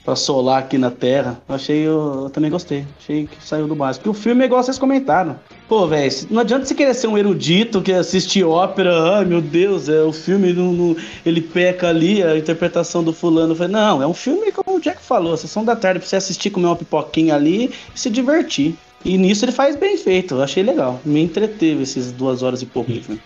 pra 0.03 0.15
solar 0.15 0.59
aqui 0.59 0.77
na 0.77 0.91
Terra. 0.91 1.41
Eu 1.47 1.55
achei, 1.55 1.77
eu, 1.79 2.23
eu, 2.23 2.29
também 2.29 2.51
gostei. 2.51 2.85
Achei 2.99 3.27
que 3.27 3.43
saiu 3.43 3.67
do 3.67 3.75
básico. 3.75 4.03
Porque 4.03 4.17
o 4.17 4.21
filme 4.21 4.43
é 4.43 4.45
igual 4.45 4.61
vocês 4.61 4.77
comentaram. 4.77 5.39
Pô, 5.67 5.87
velho, 5.87 6.11
não 6.29 6.41
adianta 6.41 6.65
você 6.65 6.75
querer 6.75 6.93
ser 6.93 7.07
um 7.07 7.17
erudito 7.17 7.81
que 7.81 7.91
assiste 7.91 8.43
ópera, 8.43 9.17
ai 9.17 9.25
meu 9.25 9.41
Deus, 9.41 9.87
é 9.87 10.01
o 10.01 10.11
filme, 10.11 10.53
não, 10.53 10.73
não, 10.73 10.95
ele 11.25 11.41
peca 11.41 11.87
ali, 11.87 12.21
a 12.21 12.37
interpretação 12.37 13.03
do 13.03 13.13
fulano. 13.13 13.55
Falei, 13.55 13.71
não, 13.71 14.01
é 14.01 14.07
um 14.07 14.13
filme, 14.13 14.51
como 14.51 14.77
o 14.77 14.81
Jack 14.81 15.01
falou, 15.01 15.35
sessão 15.37 15.63
da 15.63 15.75
tarde 15.75 15.99
pra 15.99 16.07
você 16.07 16.17
assistir, 16.17 16.49
comer 16.49 16.67
uma 16.67 16.75
pipoquinha 16.75 17.35
ali 17.35 17.71
e 17.95 17.99
se 17.99 18.09
divertir. 18.09 18.75
E 19.05 19.17
nisso 19.17 19.43
ele 19.43 19.51
faz 19.51 19.75
bem 19.75 19.97
feito, 19.97 20.35
eu 20.35 20.43
achei 20.43 20.63
legal. 20.63 20.99
Me 21.03 21.21
entreteve 21.21 21.83
esses 21.83 22.11
duas 22.11 22.43
horas 22.43 22.61
e 22.61 22.65
pouco 22.65 22.91
de 22.91 23.01
filme. 23.01 23.21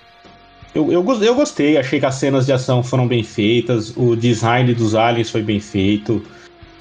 Eu, 0.73 0.91
eu, 0.91 1.23
eu 1.23 1.35
gostei, 1.35 1.77
achei 1.77 1.99
que 1.99 2.05
as 2.05 2.15
cenas 2.15 2.45
de 2.45 2.53
ação 2.53 2.83
foram 2.83 3.07
bem 3.07 3.23
feitas, 3.23 3.95
o 3.97 4.15
design 4.15 4.73
dos 4.73 4.93
aliens 4.93 5.29
foi 5.29 5.41
bem 5.41 5.59
feito. 5.59 6.21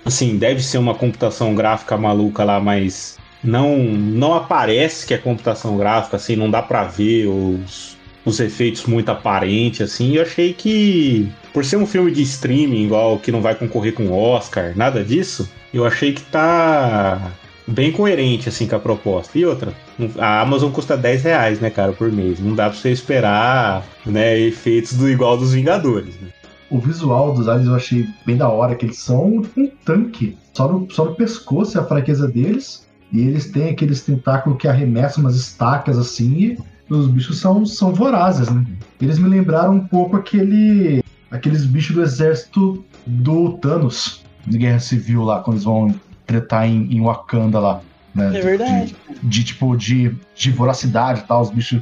Assim, 0.07 0.39
deve 0.39 0.63
ser 0.63 0.79
uma 0.79 0.95
computação 0.95 1.53
gráfica 1.53 1.97
maluca 1.97 2.45
lá, 2.45 2.61
mas 2.61 3.19
não 3.43 3.77
não 3.77 4.35
aparece 4.35 5.05
que 5.05 5.13
é 5.13 5.19
computação 5.19 5.77
gráfica, 5.77 6.17
assim, 6.17 6.37
não 6.37 6.49
dá 6.49 6.63
para 6.63 6.85
ver 6.85 7.27
os, 7.27 7.97
os 8.25 8.39
efeitos 8.39 8.85
muito 8.87 9.09
aparentes, 9.11 9.81
assim. 9.81 10.15
Eu 10.15 10.23
achei 10.23 10.53
que, 10.53 11.29
por 11.53 11.65
ser 11.65 11.77
um 11.77 11.87
filme 11.87 12.13
de 12.13 12.23
streaming, 12.23 12.85
igual 12.85 13.19
que 13.19 13.33
não 13.33 13.43
vai 13.43 13.57
concorrer 13.57 13.95
com 13.95 14.13
Oscar, 14.13 14.73
nada 14.77 15.03
disso, 15.03 15.51
eu 15.75 15.85
achei 15.85 16.13
que 16.13 16.23
tá 16.23 17.33
bem 17.67 17.91
coerente, 17.91 18.49
assim, 18.49 18.69
com 18.69 18.77
a 18.77 18.79
proposta. 18.79 19.37
E 19.37 19.45
outra, 19.45 19.73
a 20.19 20.41
Amazon 20.41 20.71
custa 20.71 20.97
10 20.97 21.23
reais, 21.25 21.61
né, 21.61 21.69
cara, 21.69 21.93
por 21.93 22.13
mês. 22.13 22.39
Não 22.39 22.55
dá 22.55 22.71
pra 22.71 22.79
você 22.79 22.91
esperar, 22.91 23.85
né, 24.05 24.39
efeitos 24.39 24.93
do 24.95 25.09
igual 25.11 25.37
dos 25.37 25.53
Vingadores, 25.53 26.15
né? 26.21 26.29
O 26.71 26.79
visual 26.79 27.33
dos 27.33 27.49
aliens 27.49 27.69
eu 27.69 27.75
achei 27.75 28.09
bem 28.25 28.37
da 28.37 28.49
hora, 28.49 28.75
que 28.75 28.87
eles 28.87 28.99
são 28.99 29.43
tipo 29.43 29.61
um 29.61 29.71
tanque. 29.85 30.37
Só 30.53 30.71
no, 30.71 30.91
só 30.91 31.05
no 31.05 31.15
pescoço 31.15 31.79
é 31.79 31.81
a 31.81 31.85
fraqueza 31.85 32.27
deles. 32.27 32.87
E 33.13 33.21
eles 33.21 33.51
têm 33.51 33.71
aqueles 33.71 34.03
tentáculos 34.03 34.59
que 34.59 34.67
arremessam 34.67 35.23
umas 35.23 35.37
estacas 35.37 35.97
assim. 35.99 36.35
E 36.35 36.59
os 36.91 37.09
bichos 37.09 37.39
são, 37.39 37.65
são 37.65 37.93
vorazes, 37.93 38.51
né? 38.51 38.65
Eles 39.01 39.19
me 39.19 39.29
lembraram 39.29 39.75
um 39.75 39.87
pouco 39.87 40.17
aquele. 40.17 41.03
aqueles 41.31 41.65
bichos 41.65 41.95
do 41.95 42.03
exército 42.03 42.85
do 43.07 43.53
Thanos, 43.59 44.25
de 44.47 44.59
Guerra 44.59 44.81
Civil 44.81 45.23
lá, 45.23 45.41
quando 45.41 45.57
eles 45.57 45.65
vão 45.65 45.95
tretar 46.27 46.67
em, 46.67 46.93
em 46.93 47.01
Wakanda 47.01 47.61
lá. 47.61 47.81
Né? 48.13 48.39
É 48.39 48.43
verdade. 48.43 48.97
De, 49.23 49.29
de, 49.29 49.45
tipo, 49.45 49.77
de, 49.77 50.17
de 50.35 50.51
voracidade 50.51 51.21
e 51.21 51.25
tal, 51.25 51.43
os 51.43 51.51
bichos 51.51 51.81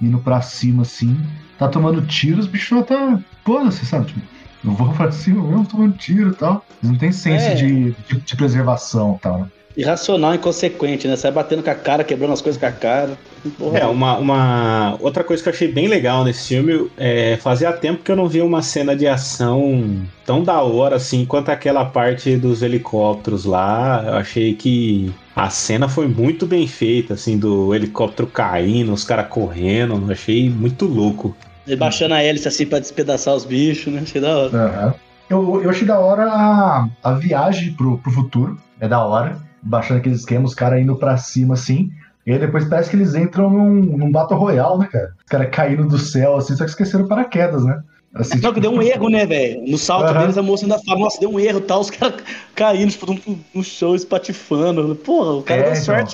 indo 0.00 0.18
pra 0.18 0.40
cima 0.40 0.82
assim 0.82 1.16
tá 1.60 1.68
tomando 1.68 2.00
tiro, 2.06 2.40
os 2.40 2.46
bichos 2.46 2.86
tá. 2.86 3.20
Você 3.58 3.84
sabe, 3.84 4.06
tipo, 4.06 4.20
eu 4.64 4.72
vou 4.72 4.92
pra 4.92 5.10
cima 5.10 5.42
mesmo 5.42 5.66
tomando 5.66 5.96
tiro 5.96 6.30
e 6.30 6.34
tal. 6.34 6.64
Eles 6.82 6.92
não 6.92 6.98
tem 6.98 7.12
senso 7.12 7.46
é. 7.46 7.54
de, 7.54 7.92
de, 7.92 8.20
de, 8.20 8.36
preservação 8.36 9.16
e 9.18 9.22
tal, 9.22 9.38
né? 9.40 9.46
Irracional, 9.76 10.34
inconsequente, 10.34 11.06
né? 11.06 11.16
Sai 11.16 11.30
batendo 11.30 11.62
com 11.62 11.70
a 11.70 11.74
cara, 11.74 12.02
quebrando 12.02 12.32
as 12.32 12.42
coisas 12.42 12.60
com 12.60 12.66
a 12.66 12.72
cara. 12.72 13.16
Porra. 13.56 13.78
É, 13.78 13.86
uma, 13.86 14.18
uma 14.18 14.96
outra 15.00 15.22
coisa 15.22 15.42
que 15.42 15.48
eu 15.48 15.52
achei 15.52 15.68
bem 15.68 15.86
legal 15.86 16.24
nesse 16.24 16.48
filme 16.48 16.90
é 16.98 17.38
fazia 17.40 17.72
tempo 17.72 18.02
que 18.02 18.10
eu 18.10 18.16
não 18.16 18.28
via 18.28 18.44
uma 18.44 18.62
cena 18.62 18.96
de 18.96 19.06
ação 19.06 20.02
tão 20.26 20.42
da 20.42 20.60
hora 20.60 20.96
assim 20.96 21.24
quanto 21.24 21.50
aquela 21.50 21.84
parte 21.84 22.36
dos 22.36 22.62
helicópteros 22.62 23.44
lá. 23.44 24.02
Eu 24.04 24.14
achei 24.14 24.54
que 24.54 25.10
a 25.34 25.48
cena 25.48 25.88
foi 25.88 26.08
muito 26.08 26.46
bem 26.46 26.66
feita, 26.66 27.14
assim, 27.14 27.38
do 27.38 27.74
helicóptero 27.74 28.26
caindo, 28.26 28.92
os 28.92 29.04
caras 29.04 29.28
correndo. 29.28 29.94
Eu 29.94 30.12
achei 30.12 30.50
muito 30.50 30.84
louco. 30.84 31.34
Ele 31.66 31.76
baixando 31.76 32.14
a 32.14 32.22
hélice 32.22 32.48
assim 32.48 32.66
pra 32.66 32.78
despedaçar 32.78 33.34
os 33.34 33.44
bichos, 33.44 33.92
né? 33.92 34.00
Achei 34.02 34.20
da 34.20 34.36
hora. 34.36 34.56
Uhum. 34.56 34.94
Eu, 35.28 35.62
eu 35.62 35.70
achei 35.70 35.86
da 35.86 35.98
hora 35.98 36.24
a, 36.24 36.88
a 37.02 37.12
viagem 37.12 37.72
pro, 37.72 37.98
pro 37.98 38.10
futuro. 38.10 38.58
É 38.80 38.88
da 38.88 39.04
hora. 39.04 39.38
Baixando 39.62 40.00
aqueles 40.00 40.20
esquemas, 40.20 40.50
os 40.50 40.56
caras 40.56 40.80
indo 40.80 40.96
pra 40.96 41.16
cima 41.16 41.54
assim. 41.54 41.90
E 42.26 42.32
aí 42.32 42.38
depois 42.38 42.68
parece 42.68 42.90
que 42.90 42.96
eles 42.96 43.14
entram 43.14 43.50
num, 43.50 43.74
num 43.74 44.12
Battle 44.12 44.38
Royale, 44.38 44.78
né, 44.78 44.88
cara? 44.90 45.14
Os 45.18 45.24
caras 45.28 45.48
caindo 45.50 45.86
do 45.86 45.98
céu, 45.98 46.36
assim, 46.36 46.54
só 46.54 46.64
que 46.64 46.70
esqueceram 46.70 47.08
paraquedas, 47.08 47.64
né? 47.64 47.82
Assim, 48.14 48.34
não, 48.34 48.40
tipo... 48.40 48.54
que 48.54 48.60
deu 48.60 48.72
um 48.72 48.82
erro, 48.82 49.08
né, 49.08 49.24
velho? 49.24 49.62
No 49.66 49.78
salto 49.78 50.12
uhum. 50.12 50.18
deles, 50.20 50.36
a 50.36 50.42
moça 50.42 50.64
ainda 50.64 50.78
fala, 50.80 51.00
nossa, 51.00 51.20
deu 51.20 51.30
um 51.30 51.38
erro 51.38 51.60
tal, 51.60 51.80
os 51.80 51.90
caras 51.90 52.22
caindo, 52.54 52.90
tipo, 52.90 53.06
no 53.54 53.64
chão, 53.64 53.94
espatifando. 53.94 54.96
Porra, 54.96 55.34
o 55.34 55.42
cara 55.42 55.60
é, 55.60 55.72
deu 55.72 55.82
então. 55.82 56.06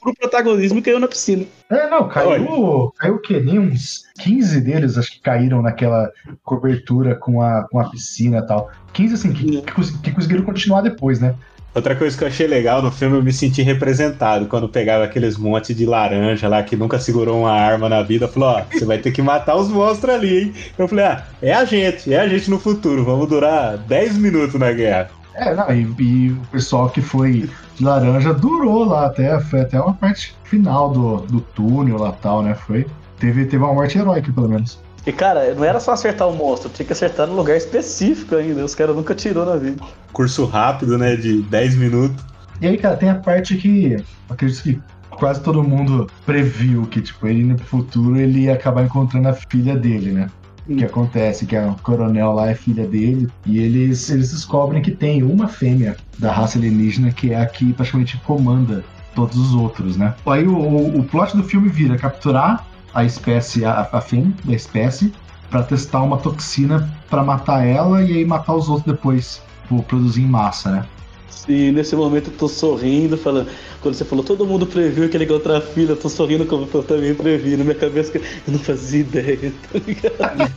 Pro 0.00 0.14
protagonismo 0.14 0.82
caiu 0.82 1.00
na 1.00 1.08
piscina. 1.08 1.44
É, 1.70 1.88
não, 1.88 2.08
caiu. 2.08 2.92
Caiu 2.98 3.14
o 3.14 3.20
quê? 3.20 3.40
Nem 3.40 3.58
uns 3.58 4.04
15 4.20 4.60
deles, 4.60 4.98
acho 4.98 5.12
que 5.12 5.20
caíram 5.20 5.62
naquela 5.62 6.10
cobertura 6.44 7.14
com 7.14 7.40
a, 7.40 7.66
com 7.68 7.78
a 7.80 7.88
piscina 7.88 8.38
e 8.38 8.46
tal. 8.46 8.70
15, 8.92 9.14
assim, 9.14 9.32
que, 9.32 9.62
que, 9.62 10.00
que 10.02 10.12
conseguiram 10.12 10.44
continuar 10.44 10.82
depois, 10.82 11.20
né? 11.20 11.34
Outra 11.74 11.94
coisa 11.94 12.16
que 12.16 12.24
eu 12.24 12.28
achei 12.28 12.46
legal 12.46 12.82
no 12.82 12.90
filme, 12.90 13.16
eu 13.16 13.22
me 13.22 13.32
senti 13.32 13.62
representado 13.62 14.46
quando 14.46 14.68
pegava 14.68 15.04
aqueles 15.04 15.36
montes 15.36 15.76
de 15.76 15.86
laranja 15.86 16.48
lá 16.48 16.62
que 16.62 16.74
nunca 16.74 16.98
segurou 16.98 17.42
uma 17.42 17.52
arma 17.52 17.88
na 17.88 18.02
vida. 18.02 18.26
Falou: 18.26 18.48
Ó, 18.48 18.62
você 18.72 18.84
vai 18.84 18.98
ter 18.98 19.12
que 19.12 19.22
matar 19.22 19.54
os 19.54 19.68
monstros 19.68 20.14
ali, 20.14 20.38
hein? 20.38 20.54
Eu 20.76 20.88
falei: 20.88 21.04
Ah, 21.04 21.24
é 21.40 21.52
a 21.52 21.64
gente, 21.64 22.12
é 22.12 22.18
a 22.18 22.26
gente 22.26 22.50
no 22.50 22.58
futuro, 22.58 23.04
vamos 23.04 23.28
durar 23.28 23.76
10 23.76 24.16
minutos 24.16 24.58
na 24.58 24.72
guerra. 24.72 25.10
É, 25.34 25.54
não, 25.54 25.70
e, 25.70 25.86
e, 25.98 26.32
o 26.32 26.40
pessoal 26.50 26.90
que 26.90 27.00
foi 27.00 27.48
de 27.76 27.84
laranja 27.84 28.34
durou 28.34 28.84
lá 28.84 29.06
até, 29.06 29.38
foi 29.40 29.60
até 29.60 29.80
uma 29.80 29.94
parte 29.94 30.36
final 30.44 30.90
do, 30.90 31.18
do 31.18 31.40
túnel 31.40 31.98
lá 31.98 32.12
tal, 32.12 32.42
né? 32.42 32.54
Foi. 32.54 32.86
Teve, 33.18 33.44
teve 33.44 33.62
uma 33.62 33.74
morte 33.74 33.98
heróica, 33.98 34.32
pelo 34.32 34.48
menos. 34.48 34.80
E, 35.06 35.12
cara, 35.12 35.54
não 35.54 35.64
era 35.64 35.80
só 35.80 35.92
acertar 35.92 36.28
o 36.28 36.34
monstro, 36.34 36.68
tinha 36.68 36.84
que 36.84 36.92
acertar 36.92 37.26
no 37.26 37.34
lugar 37.34 37.56
específico 37.56 38.34
ainda. 38.34 38.64
Os 38.64 38.74
caras 38.74 38.94
nunca 38.94 39.14
tirou 39.14 39.46
na 39.46 39.56
vida. 39.56 39.82
Curso 40.12 40.44
rápido, 40.44 40.98
né? 40.98 41.16
De 41.16 41.42
10 41.42 41.76
minutos. 41.76 42.24
E 42.60 42.66
aí, 42.66 42.76
cara, 42.76 42.96
tem 42.96 43.08
a 43.08 43.14
parte 43.14 43.56
que 43.56 43.96
acredito 44.28 44.62
que 44.62 44.80
quase 45.10 45.40
todo 45.40 45.62
mundo 45.62 46.08
previu 46.26 46.86
que, 46.86 47.00
tipo, 47.00 47.26
ele 47.26 47.44
no 47.44 47.58
futuro 47.58 48.16
ele 48.16 48.40
ia 48.44 48.54
acabar 48.54 48.84
encontrando 48.84 49.28
a 49.28 49.32
filha 49.32 49.76
dele, 49.76 50.12
né? 50.12 50.30
O 50.68 50.76
que 50.76 50.84
acontece? 50.84 51.46
Que 51.46 51.56
a 51.56 51.74
coronel 51.82 52.32
lá 52.32 52.50
é 52.50 52.54
filha 52.54 52.86
dele, 52.86 53.28
e 53.46 53.58
eles, 53.58 54.10
eles 54.10 54.32
descobrem 54.32 54.82
que 54.82 54.90
tem 54.90 55.22
uma 55.22 55.48
fêmea 55.48 55.96
da 56.18 56.30
raça 56.30 56.58
alienígena 56.58 57.10
que 57.10 57.32
é 57.32 57.40
a 57.40 57.46
que 57.46 57.72
praticamente 57.72 58.18
comanda 58.18 58.84
todos 59.14 59.36
os 59.38 59.54
outros, 59.54 59.96
né? 59.96 60.14
Aí 60.26 60.46
o, 60.46 60.56
o, 60.56 60.98
o 61.00 61.04
plot 61.04 61.36
do 61.36 61.42
filme 61.42 61.68
vira 61.70 61.96
capturar 61.96 62.66
a 62.94 63.02
espécie, 63.02 63.64
a, 63.64 63.88
a 63.90 64.00
fêmea 64.00 64.32
da 64.44 64.52
espécie, 64.52 65.12
para 65.50 65.62
testar 65.62 66.02
uma 66.02 66.18
toxina 66.18 66.88
para 67.08 67.24
matar 67.24 67.66
ela 67.66 68.02
e 68.02 68.18
aí 68.18 68.24
matar 68.24 68.54
os 68.54 68.68
outros 68.68 68.94
depois, 68.94 69.42
por 69.68 69.82
produzir 69.84 70.22
em 70.22 70.26
massa, 70.26 70.70
né? 70.70 70.86
Sim, 71.30 71.72
nesse 71.72 71.94
momento 71.94 72.30
eu 72.30 72.36
tô 72.36 72.48
sorrindo, 72.48 73.16
falando. 73.16 73.48
Quando 73.80 73.94
você 73.94 74.04
falou, 74.04 74.24
todo 74.24 74.46
mundo 74.46 74.66
previu 74.66 75.04
aquele 75.04 75.24
a 75.24 75.60
fila, 75.60 75.92
eu 75.92 75.96
tô 75.96 76.08
sorrindo 76.08 76.44
como 76.44 76.68
eu 76.72 76.82
também 76.82 77.14
previ. 77.14 77.56
Na 77.56 77.64
minha 77.64 77.76
cabeça, 77.76 78.16
eu 78.18 78.22
não 78.48 78.58
fazia 78.58 79.00
ideia, 79.00 79.52
tá 79.72 79.78
ligado? 79.78 80.52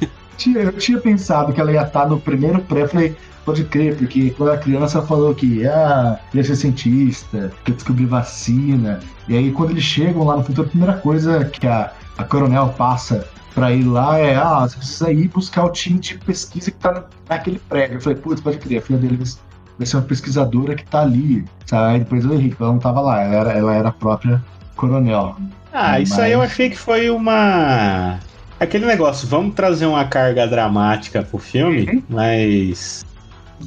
Eu 0.55 0.71
tinha 0.73 0.99
pensado 0.99 1.53
que 1.53 1.61
ela 1.61 1.71
ia 1.71 1.83
estar 1.83 2.09
no 2.09 2.19
primeiro 2.19 2.59
pré, 2.61 2.87
falei, 2.87 3.15
pode 3.45 3.63
crer, 3.65 3.95
porque 3.95 4.31
quando 4.31 4.51
a 4.51 4.57
criança 4.57 5.01
falou 5.01 5.35
que 5.35 5.67
ah, 5.67 6.19
ia 6.33 6.43
ser 6.43 6.55
cientista, 6.55 7.51
que 7.63 7.71
ia 7.71 7.75
descobrir 7.75 8.05
vacina, 8.05 8.99
e 9.27 9.37
aí 9.37 9.51
quando 9.51 9.71
eles 9.71 9.83
chegam 9.83 10.23
lá 10.23 10.37
no 10.37 10.43
futuro, 10.43 10.67
a 10.67 10.69
primeira 10.69 10.93
coisa 10.93 11.45
que 11.45 11.67
a, 11.67 11.91
a 12.17 12.23
coronel 12.23 12.73
passa 12.77 13.27
pra 13.53 13.71
ir 13.71 13.83
lá 13.83 14.17
é, 14.17 14.35
ah, 14.35 14.61
você 14.61 14.77
precisa 14.77 15.11
ir 15.11 15.27
buscar 15.27 15.65
o 15.65 15.69
time 15.69 15.99
de 15.99 16.17
pesquisa 16.17 16.71
que 16.71 16.77
tá 16.77 17.03
naquele 17.29 17.59
prédio. 17.59 17.97
Eu 17.97 18.01
falei, 18.01 18.17
putz, 18.17 18.41
pode 18.41 18.57
crer, 18.57 18.79
a 18.79 18.81
filha 18.81 18.99
dele 18.99 19.17
vai 19.81 19.85
ser 19.87 19.97
uma 19.97 20.03
pesquisadora 20.03 20.75
que 20.75 20.85
tá 20.85 21.01
ali, 21.01 21.43
sabe? 21.65 21.93
Aí 21.93 21.99
depois 21.99 22.23
eu 22.23 22.33
errei, 22.33 22.55
ela 22.59 22.71
não 22.71 22.79
tava 22.79 23.01
lá, 23.01 23.21
ela 23.21 23.35
era, 23.35 23.51
ela 23.53 23.75
era 23.75 23.89
a 23.89 23.91
própria 23.91 24.41
coronel. 24.75 25.35
Ah, 25.73 25.99
isso 25.99 26.19
aí 26.21 26.33
eu 26.33 26.41
achei 26.41 26.69
que 26.69 26.77
foi 26.77 27.09
uma. 27.09 28.19
Aquele 28.59 28.85
negócio, 28.85 29.27
vamos 29.27 29.55
trazer 29.55 29.87
uma 29.87 30.05
carga 30.05 30.45
dramática 30.45 31.23
pro 31.23 31.39
filme, 31.39 31.89
uhum. 31.89 32.03
mas. 32.09 33.03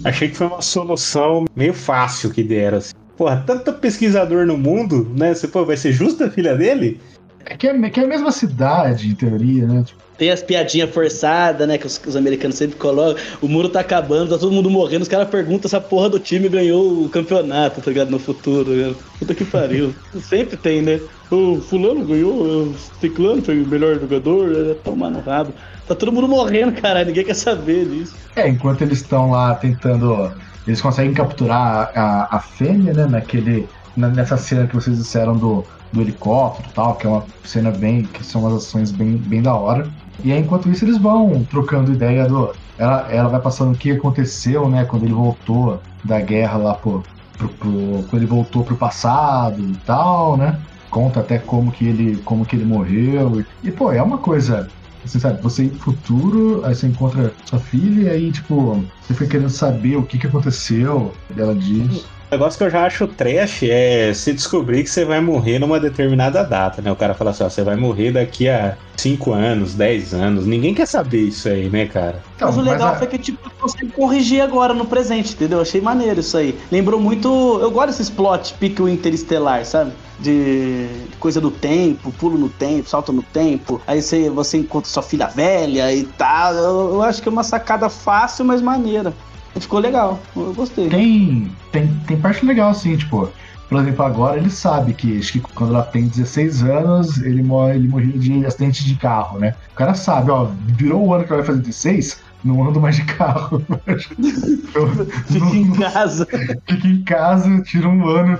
Achei 0.04 0.28
que 0.28 0.36
foi 0.36 0.46
uma 0.46 0.62
solução 0.62 1.46
meio 1.56 1.74
fácil 1.74 2.30
que 2.30 2.42
deram. 2.42 2.78
Assim. 2.78 2.94
Porra, 3.16 3.42
tanto 3.44 3.72
pesquisador 3.74 4.46
no 4.46 4.56
mundo, 4.56 5.10
né? 5.16 5.34
Você, 5.34 5.48
pô, 5.48 5.64
vai 5.64 5.76
ser 5.76 5.92
justo 5.92 6.22
a 6.22 6.30
filha 6.30 6.56
dele? 6.56 7.00
É 7.44 7.56
que 7.56 7.66
é, 7.66 7.90
que 7.90 8.00
é 8.00 8.04
a 8.04 8.08
mesma 8.08 8.30
cidade, 8.30 9.08
em 9.08 9.14
teoria, 9.14 9.66
né? 9.66 9.82
Tipo, 9.84 10.00
tem 10.16 10.30
as 10.30 10.42
piadinhas 10.42 10.90
forçadas, 10.90 11.66
né? 11.66 11.76
Que 11.76 11.86
os, 11.86 12.00
os, 12.06 12.16
americanos 12.16 12.56
sempre 12.56 12.76
colocam. 12.76 13.22
O 13.40 13.48
muro 13.48 13.68
tá 13.68 13.80
acabando, 13.80 14.30
tá 14.30 14.38
todo 14.38 14.52
mundo 14.52 14.70
morrendo. 14.70 15.02
Os 15.02 15.08
caras 15.08 15.28
perguntam 15.28 15.68
se 15.68 15.76
a 15.76 15.80
porra 15.80 16.08
do 16.08 16.18
time 16.18 16.48
ganhou 16.48 17.04
o 17.04 17.08
campeonato, 17.08 17.80
tá 17.80 17.90
ligado? 17.90 18.10
No 18.10 18.18
futuro. 18.18 18.70
Né? 18.70 18.94
Puta 19.18 19.34
que 19.34 19.44
pariu. 19.44 19.94
sempre 20.22 20.56
tem, 20.56 20.82
né? 20.82 21.00
O 21.30 21.60
fulano 21.60 22.04
ganhou, 22.04 22.32
o 22.32 22.74
ciclano 23.00 23.42
foi 23.42 23.60
o 23.60 23.66
melhor 23.66 23.98
jogador. 23.98 24.70
É, 24.70 24.74
toma 24.74 25.10
no 25.10 25.20
rabo. 25.20 25.52
Tá 25.86 25.94
todo 25.94 26.12
mundo 26.12 26.28
morrendo, 26.28 26.80
caralho. 26.80 27.08
Ninguém 27.08 27.24
quer 27.24 27.34
saber 27.34 27.86
disso. 27.86 28.14
É, 28.36 28.48
enquanto 28.48 28.82
eles 28.82 29.00
estão 29.00 29.30
lá 29.30 29.54
tentando. 29.54 30.32
Eles 30.66 30.80
conseguem 30.80 31.12
capturar 31.12 31.90
a, 31.94 32.36
a 32.36 32.40
fêmea, 32.40 32.94
né? 32.94 33.06
Naquele, 33.06 33.68
nessa 33.96 34.36
cena 34.36 34.66
que 34.66 34.74
vocês 34.74 34.96
disseram 34.96 35.36
do, 35.36 35.64
do 35.92 36.00
helicóptero 36.00 36.68
e 36.70 36.72
tal, 36.72 36.94
que 36.94 37.06
é 37.06 37.10
uma 37.10 37.24
cena 37.42 37.70
bem. 37.70 38.04
que 38.04 38.24
são 38.24 38.42
umas 38.42 38.54
ações 38.54 38.92
bem, 38.92 39.16
bem 39.16 39.42
da 39.42 39.54
hora. 39.54 39.88
E 40.22 40.32
aí, 40.32 40.40
enquanto 40.40 40.70
isso, 40.70 40.84
eles 40.84 40.98
vão 40.98 41.44
trocando 41.44 41.92
ideia 41.92 42.26
do. 42.26 42.54
Ela, 42.78 43.06
ela 43.10 43.28
vai 43.28 43.40
passando 43.40 43.72
o 43.72 43.76
que 43.76 43.92
aconteceu, 43.92 44.68
né, 44.68 44.84
quando 44.84 45.04
ele 45.04 45.12
voltou 45.12 45.80
da 46.04 46.20
guerra 46.20 46.56
lá 46.58 46.74
pro, 46.74 47.04
pro, 47.38 47.48
pro, 47.48 48.04
quando 48.08 48.22
ele 48.22 48.26
voltou 48.26 48.64
pro 48.64 48.76
passado 48.76 49.60
e 49.60 49.76
tal, 49.86 50.36
né? 50.36 50.60
Conta 50.90 51.20
até 51.20 51.38
como 51.38 51.72
que 51.72 51.86
ele, 51.86 52.16
como 52.24 52.44
que 52.44 52.56
ele 52.56 52.64
morreu. 52.64 53.44
E, 53.62 53.70
pô, 53.70 53.92
é 53.92 54.02
uma 54.02 54.18
coisa 54.18 54.68
você 55.04 55.20
sabe, 55.20 55.42
você 55.42 55.64
no 55.64 55.78
futuro, 55.78 56.64
aí 56.64 56.74
você 56.74 56.86
encontra 56.86 57.34
sua 57.44 57.58
filha 57.58 58.04
e 58.04 58.10
aí, 58.10 58.32
tipo, 58.32 58.82
você 59.02 59.12
foi 59.12 59.26
querendo 59.26 59.50
saber 59.50 59.96
o 59.96 60.02
que, 60.02 60.18
que 60.18 60.26
aconteceu. 60.26 61.12
Ela 61.36 61.54
diz 61.54 62.06
negócio 62.34 62.58
que 62.58 62.64
eu 62.64 62.70
já 62.70 62.84
acho 62.84 63.06
trash 63.06 63.62
é 63.64 64.12
se 64.12 64.32
descobrir 64.32 64.82
que 64.82 64.90
você 64.90 65.04
vai 65.04 65.20
morrer 65.20 65.58
numa 65.58 65.80
determinada 65.80 66.42
data, 66.42 66.82
né? 66.82 66.90
O 66.90 66.96
cara 66.96 67.14
fala 67.14 67.30
assim, 67.30 67.44
ó, 67.44 67.48
você 67.48 67.62
vai 67.62 67.76
morrer 67.76 68.12
daqui 68.12 68.48
a 68.48 68.76
5 68.96 69.32
anos, 69.32 69.74
10 69.74 70.14
anos. 70.14 70.46
Ninguém 70.46 70.74
quer 70.74 70.86
saber 70.86 71.22
isso 71.22 71.48
aí, 71.48 71.68
né, 71.68 71.86
cara? 71.86 72.22
Então, 72.36 72.48
mas 72.48 72.56
o 72.56 72.60
legal 72.60 72.88
mas 72.88 72.96
a... 72.96 72.98
foi 72.98 73.06
que, 73.06 73.18
tipo, 73.18 73.50
consegue 73.58 73.92
corrigir 73.92 74.42
agora 74.42 74.74
no 74.74 74.84
presente, 74.84 75.32
entendeu? 75.32 75.60
Achei 75.60 75.80
maneiro 75.80 76.20
isso 76.20 76.36
aí. 76.36 76.58
Lembrou 76.70 77.00
muito. 77.00 77.28
Eu 77.60 77.70
gosto 77.70 77.88
desses 77.88 78.10
plot 78.10 78.54
pique 78.54 78.82
o 78.82 78.88
interestelar, 78.88 79.64
sabe? 79.64 79.92
De 80.18 80.86
coisa 81.18 81.40
do 81.40 81.50
tempo, 81.50 82.12
pulo 82.12 82.38
no 82.38 82.48
tempo, 82.48 82.88
salto 82.88 83.12
no 83.12 83.22
tempo. 83.22 83.80
Aí 83.86 84.02
você, 84.02 84.28
você 84.30 84.58
encontra 84.58 84.90
sua 84.90 85.02
filha 85.02 85.26
velha 85.26 85.92
e 85.92 86.04
tal. 86.04 86.54
Eu, 86.54 86.94
eu 86.94 87.02
acho 87.02 87.22
que 87.22 87.28
é 87.28 87.32
uma 87.32 87.44
sacada 87.44 87.88
fácil, 87.88 88.44
mas 88.44 88.60
maneira. 88.60 89.12
Ficou 89.60 89.80
legal, 89.80 90.20
eu 90.34 90.52
gostei. 90.52 90.88
Tem, 90.88 91.50
tem, 91.70 91.88
tem 92.06 92.20
parte 92.20 92.44
legal, 92.44 92.70
assim, 92.70 92.96
tipo, 92.96 93.30
por 93.68 93.80
exemplo, 93.80 94.04
agora 94.04 94.36
ele 94.36 94.50
sabe 94.50 94.92
que, 94.94 95.20
que 95.20 95.40
quando 95.40 95.74
ela 95.74 95.82
tem 95.82 96.06
16 96.06 96.62
anos, 96.64 97.18
ele, 97.18 97.42
morre, 97.42 97.76
ele 97.76 97.88
morreu 97.88 98.18
de 98.18 98.44
acidente 98.44 98.84
de 98.84 98.94
carro, 98.96 99.38
né? 99.38 99.54
O 99.72 99.74
cara 99.74 99.94
sabe, 99.94 100.30
ó, 100.30 100.48
virou 100.66 101.06
o 101.06 101.14
ano 101.14 101.24
que 101.24 101.32
ela 101.32 101.42
vai 101.42 101.46
fazer 101.46 101.62
16, 101.62 102.20
não 102.44 102.62
ando 102.62 102.80
mais 102.80 102.96
de 102.96 103.04
carro. 103.04 103.62
Fica 105.26 105.56
em 105.56 105.72
casa. 105.72 106.26
Fica 106.26 106.86
em 106.86 107.02
casa, 107.02 107.62
tira 107.62 107.88
um 107.88 108.06
ano. 108.06 108.38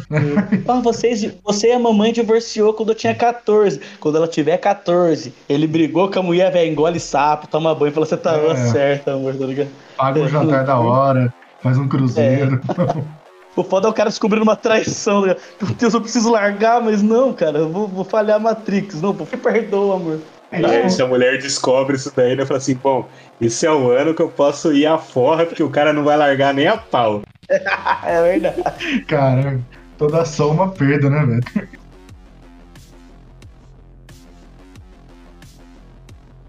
Ah, 0.69 0.81
vocês, 0.81 1.35
você 1.43 1.69
e 1.69 1.73
a 1.73 1.79
mamãe 1.79 2.13
divorciou 2.13 2.75
quando 2.75 2.91
eu 2.91 2.95
tinha 2.95 3.15
14. 3.15 3.81
Quando 3.99 4.17
ela 4.17 4.29
tiver 4.29 4.59
14, 4.59 5.33
ele 5.49 5.67
brigou 5.67 6.11
com 6.11 6.19
a 6.19 6.23
mulher, 6.23 6.53
velho, 6.53 6.71
engole 6.71 7.01
sapo, 7.01 7.47
toma 7.47 7.75
banho, 7.75 7.93
fala, 7.93 8.07
você 8.07 8.17
tá 8.17 8.37
é. 8.37 8.57
certa, 8.57 9.15
amor, 9.15 9.35
tá 9.35 9.47
ligado? 9.47 9.71
Paga 9.97 10.21
o 10.21 10.29
jantar 10.29 10.65
da 10.65 10.79
hora, 10.79 11.33
faz 11.63 11.79
um 11.79 11.89
cruzeiro. 11.89 12.61
É. 12.69 13.25
O 13.57 13.63
foda 13.63 13.87
é 13.87 13.91
o 13.91 13.95
cara 13.95 14.11
descobrindo 14.11 14.43
uma 14.43 14.57
traição. 14.57 15.25
Né? 15.25 15.37
Meu 15.63 15.75
Deus, 15.75 15.95
eu 15.95 16.01
preciso 16.01 16.31
largar, 16.31 16.83
mas 16.83 17.03
não, 17.03 17.33
cara, 17.33 17.59
eu 17.59 17.69
vou, 17.69 17.87
vou 17.87 18.05
falhar 18.05 18.37
a 18.37 18.41
Matrix. 18.41 19.01
Não, 19.01 19.15
pô, 19.15 19.25
perdoa, 19.25 19.97
amor. 19.97 20.19
Aí, 20.55 20.91
se 20.91 21.03
a 21.03 21.07
mulher 21.07 21.39
descobre 21.39 21.97
isso 21.97 22.13
daí, 22.15 22.37
né? 22.37 22.47
Fala 22.47 22.59
assim, 22.59 22.75
bom, 22.75 23.09
esse 23.41 23.67
é 23.67 23.73
o 23.73 23.91
ano 23.91 24.15
que 24.15 24.23
eu 24.23 24.29
posso 24.29 24.73
ir 24.73 24.87
à 24.87 24.99
forra, 24.99 25.45
porque 25.45 25.63
o 25.63 25.71
cara 25.71 25.93
não 25.93 26.05
vai 26.05 26.17
largar 26.17 26.55
nem 26.55 26.69
a 26.69 26.77
pau. 26.77 27.23
é 27.49 28.23
verdade. 28.23 28.63
Cara, 29.07 29.61
toda 29.99 30.23
ação 30.23 30.51
uma 30.51 30.71
perda, 30.71 31.11
né, 31.11 31.27
velho? 31.27 31.69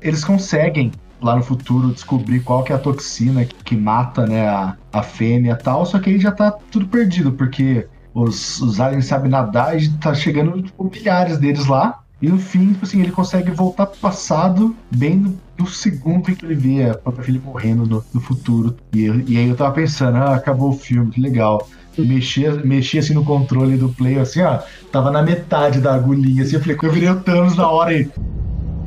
Eles 0.01 0.23
conseguem 0.23 0.91
lá 1.19 1.35
no 1.35 1.41
futuro 1.41 1.91
descobrir 1.91 2.41
qual 2.41 2.63
que 2.63 2.71
é 2.71 2.75
a 2.75 2.79
toxina 2.79 3.43
que 3.45 3.75
mata, 3.75 4.27
né, 4.27 4.47
a, 4.47 4.77
a 4.93 5.01
fêmea 5.01 5.53
e 5.53 5.63
tal, 5.63 5.83
só 5.85 5.97
que 5.97 6.11
aí 6.11 6.19
já 6.19 6.31
tá 6.31 6.51
tudo 6.69 6.87
perdido, 6.87 7.31
porque 7.31 7.87
os, 8.13 8.61
os 8.61 8.79
aliens 8.79 9.07
sabem 9.07 9.31
nadar 9.31 9.81
e 9.81 9.89
tá 9.97 10.13
chegando 10.13 10.61
tipo, 10.61 10.83
milhares 10.83 11.39
deles 11.39 11.65
lá, 11.65 12.03
e 12.21 12.29
no 12.29 12.39
fim, 12.39 12.71
tipo 12.71 12.85
assim, 12.85 13.01
ele 13.01 13.11
consegue 13.11 13.51
voltar 13.51 13.87
pro 13.87 13.99
passado 13.99 14.75
bem 14.89 15.17
no, 15.17 15.37
no 15.57 15.67
segundo 15.67 16.31
em 16.31 16.35
que 16.35 16.45
ele 16.45 16.55
vê 16.55 16.89
a 16.89 16.95
própria 16.95 17.25
filha 17.25 17.41
morrendo 17.43 17.85
no, 17.85 18.03
no 18.13 18.21
futuro. 18.21 18.75
E, 18.93 19.05
e, 19.27 19.37
aí 19.37 19.49
eu 19.49 19.55
tava 19.55 19.73
pensando, 19.73 20.17
ah, 20.17 20.35
acabou 20.35 20.69
o 20.69 20.77
filme, 20.77 21.11
que 21.11 21.19
legal. 21.19 21.67
Mexia, 21.97 22.53
mexia 22.53 22.99
assim 22.99 23.13
no 23.13 23.23
controle 23.23 23.77
do 23.77 23.89
play, 23.89 24.19
assim, 24.19 24.41
ó, 24.41 24.59
tava 24.91 25.11
na 25.11 25.21
metade 25.21 25.79
da 25.79 25.93
agulhinha, 25.93 26.43
assim, 26.43 26.55
eu 26.55 26.61
falei, 26.61 26.77
eu 26.81 26.91
virei 26.91 27.09
o 27.09 27.19
Thanos 27.21 27.55
na 27.55 27.69
hora 27.69 27.91
aí. 27.91 28.09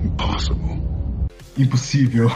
Impossible. 0.04 0.82
Impossível. 1.56 2.30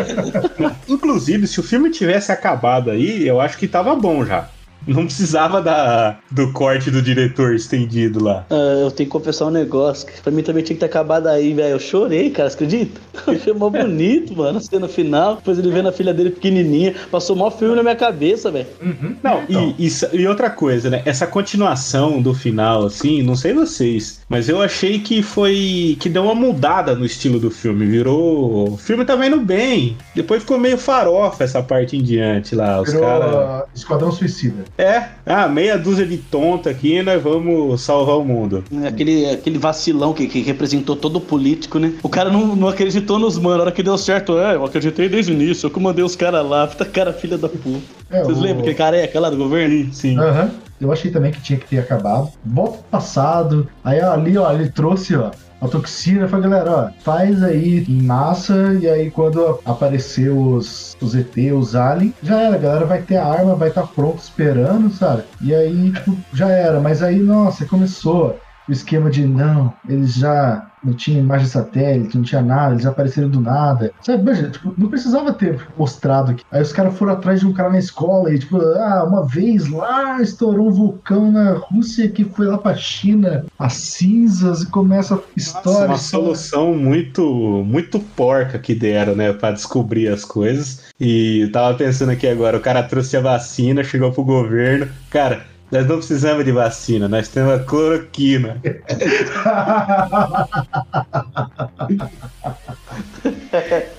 Inclusive, 0.88 1.46
se 1.46 1.60
o 1.60 1.62
filme 1.62 1.90
tivesse 1.90 2.32
acabado 2.32 2.90
aí, 2.90 3.26
eu 3.26 3.40
acho 3.40 3.56
que 3.56 3.68
tava 3.68 3.94
bom 3.94 4.24
já. 4.24 4.48
Não 4.86 5.04
precisava 5.04 5.60
da, 5.60 6.18
do 6.30 6.52
corte 6.52 6.90
do 6.90 7.02
diretor 7.02 7.54
estendido 7.54 8.22
lá. 8.22 8.46
Ah, 8.50 8.82
eu 8.82 8.90
tenho 8.90 9.08
que 9.08 9.12
confessar 9.12 9.46
um 9.46 9.50
negócio. 9.50 10.06
Que 10.06 10.20
pra 10.20 10.32
mim 10.32 10.42
também 10.42 10.62
tinha 10.62 10.74
que 10.74 10.80
ter 10.80 10.86
acabado 10.86 11.26
aí, 11.26 11.52
velho. 11.52 11.74
Eu 11.74 11.80
chorei, 11.80 12.30
cara, 12.30 12.48
você 12.48 12.54
acredita? 12.54 13.00
Eu 13.26 13.34
achei 13.34 13.52
mó 13.52 13.68
bonito, 13.68 14.36
mano. 14.36 14.58
A 14.58 14.60
cena 14.60 14.88
final. 14.88 15.36
Depois 15.36 15.58
ele 15.58 15.70
vendo 15.70 15.88
a 15.88 15.92
filha 15.92 16.14
dele 16.14 16.30
pequenininha. 16.30 16.94
Passou 17.10 17.36
mó 17.36 17.50
filme 17.50 17.74
na 17.74 17.82
minha 17.82 17.96
cabeça, 17.96 18.50
velho. 18.50 18.66
Uhum. 18.80 19.16
Não, 19.22 19.42
então. 19.48 19.74
e, 19.78 19.88
e, 19.88 20.20
e, 20.20 20.26
outra 20.26 20.50
coisa, 20.50 20.88
né? 20.88 21.02
Essa 21.04 21.26
continuação 21.26 22.22
do 22.22 22.32
final, 22.32 22.86
assim, 22.86 23.22
não 23.22 23.36
sei 23.36 23.52
vocês, 23.52 24.20
mas 24.28 24.48
eu 24.48 24.62
achei 24.62 24.98
que 25.00 25.22
foi. 25.22 25.96
que 26.00 26.08
deu 26.08 26.24
uma 26.24 26.34
mudada 26.34 26.94
no 26.94 27.04
estilo 27.04 27.38
do 27.38 27.50
filme. 27.50 27.86
Virou. 27.86 28.72
O 28.72 28.76
filme 28.76 29.04
tá 29.04 29.16
vendo 29.16 29.38
bem. 29.40 29.96
Depois 30.14 30.42
ficou 30.42 30.58
meio 30.58 30.78
farofa 30.78 31.44
essa 31.44 31.62
parte 31.62 31.96
em 31.96 32.02
diante 32.02 32.54
lá. 32.54 32.80
Os 32.80 32.92
caras. 32.92 33.64
Esquadrão 33.74 34.12
Suicida. 34.12 34.64
É, 34.76 35.04
ah, 35.26 35.48
meia 35.48 35.78
dúzia 35.78 36.06
de 36.06 36.16
tonta 36.18 36.70
aqui, 36.70 37.02
nós 37.02 37.22
vamos 37.22 37.80
salvar 37.80 38.18
o 38.18 38.24
mundo. 38.24 38.64
É, 38.82 38.88
aquele, 38.88 39.30
aquele 39.30 39.58
vacilão 39.58 40.12
que, 40.12 40.26
que 40.26 40.40
representou 40.40 40.96
todo 40.96 41.16
o 41.16 41.20
político, 41.20 41.78
né? 41.78 41.92
O 42.02 42.08
cara 42.08 42.30
não, 42.30 42.54
não 42.54 42.68
acreditou 42.68 43.18
nos 43.18 43.38
manos, 43.38 43.60
a 43.60 43.62
hora 43.62 43.72
que 43.72 43.82
deu 43.82 43.96
certo, 43.98 44.38
é, 44.38 44.54
eu 44.54 44.64
acreditei 44.64 45.08
desde 45.08 45.32
o 45.32 45.34
início, 45.34 45.66
eu 45.66 45.70
que 45.70 45.80
mandei 45.80 46.04
os 46.04 46.14
caras 46.14 46.46
lá, 46.46 46.66
puta 46.66 46.84
cara, 46.84 47.12
filha 47.12 47.38
da 47.38 47.48
puta. 47.48 47.80
É, 48.10 48.22
Vocês 48.22 48.38
o... 48.38 48.40
lembram 48.40 48.60
aquele 48.60 48.74
careca 48.74 49.20
lá 49.20 49.30
do 49.30 49.36
governo? 49.36 49.92
Sim. 49.92 50.18
Aham. 50.18 50.44
Uhum. 50.44 50.68
Eu 50.80 50.92
achei 50.92 51.10
também 51.10 51.32
que 51.32 51.40
tinha 51.40 51.58
que 51.58 51.66
ter 51.66 51.78
acabado. 51.78 52.30
Volta 52.44 52.78
pro 52.78 52.82
passado. 52.84 53.68
Aí 53.82 54.00
ó, 54.00 54.12
ali, 54.12 54.38
ó, 54.38 54.52
ele 54.52 54.70
trouxe, 54.70 55.16
ó, 55.16 55.32
a 55.60 55.68
toxina. 55.68 56.28
Falei, 56.28 56.50
galera, 56.50 56.70
ó, 56.70 57.02
faz 57.02 57.42
aí 57.42 57.84
em 57.88 58.02
massa. 58.02 58.76
E 58.80 58.88
aí, 58.88 59.10
quando 59.10 59.58
aparecer 59.64 60.30
os, 60.30 60.96
os 61.00 61.14
ET, 61.14 61.36
os 61.54 61.74
aliens, 61.74 62.14
já 62.22 62.40
era. 62.40 62.56
A 62.56 62.58
galera 62.58 62.86
vai 62.86 63.02
ter 63.02 63.16
a 63.16 63.26
arma, 63.26 63.54
vai 63.54 63.68
estar 63.68 63.82
tá 63.82 63.88
pronto 63.88 64.18
esperando, 64.18 64.90
sabe? 64.90 65.24
E 65.40 65.54
aí, 65.54 65.92
tipo, 65.92 66.16
já 66.32 66.48
era. 66.48 66.80
Mas 66.80 67.02
aí, 67.02 67.18
nossa, 67.18 67.64
começou 67.66 68.38
o 68.68 68.72
esquema 68.72 69.10
de 69.10 69.26
não, 69.26 69.72
eles 69.88 70.14
já 70.14 70.67
não 70.82 70.92
tinha 70.92 71.18
imagem 71.18 71.46
satélite, 71.46 72.16
não 72.16 72.24
tinha 72.24 72.42
nada, 72.42 72.74
eles 72.74 72.86
apareceram 72.86 73.28
do 73.28 73.40
nada. 73.40 73.92
Sabe, 74.02 74.24
veja, 74.24 74.50
tipo, 74.50 74.74
não 74.76 74.88
precisava 74.88 75.32
ter 75.32 75.66
mostrado 75.76 76.32
aqui. 76.32 76.44
Aí 76.50 76.62
os 76.62 76.72
caras 76.72 76.96
foram 76.96 77.12
atrás 77.12 77.40
de 77.40 77.46
um 77.46 77.52
cara 77.52 77.70
na 77.70 77.78
escola 77.78 78.32
e, 78.32 78.38
tipo, 78.38 78.58
ah, 78.58 79.04
uma 79.04 79.26
vez 79.26 79.68
lá 79.68 80.20
estourou 80.20 80.68
um 80.68 80.72
vulcão 80.72 81.30
na 81.30 81.52
Rússia 81.54 82.08
que 82.08 82.24
foi 82.24 82.46
lá 82.46 82.58
pra 82.58 82.74
China, 82.74 83.44
as 83.58 83.74
cinzas, 83.74 84.62
e 84.62 84.66
começa 84.66 85.14
a 85.14 85.20
história. 85.36 85.64
Nossa, 85.64 85.86
uma 85.86 85.94
história. 85.94 86.26
solução 86.26 86.74
muito, 86.74 87.22
muito 87.66 87.98
porca 88.00 88.58
que 88.58 88.74
deram, 88.74 89.14
né, 89.14 89.32
pra 89.32 89.50
descobrir 89.50 90.08
as 90.08 90.24
coisas. 90.24 90.82
E 91.00 91.48
tava 91.52 91.76
pensando 91.76 92.10
aqui 92.10 92.26
agora, 92.26 92.56
o 92.56 92.60
cara 92.60 92.82
trouxe 92.82 93.16
a 93.16 93.20
vacina, 93.20 93.84
chegou 93.84 94.12
pro 94.12 94.24
governo. 94.24 94.88
Cara, 95.10 95.42
nós 95.70 95.86
não 95.86 95.96
precisamos 95.96 96.44
de 96.44 96.52
vacina, 96.52 97.08
nós 97.08 97.28
temos 97.28 97.52
a 97.52 97.58
cloroquina. 97.64 98.60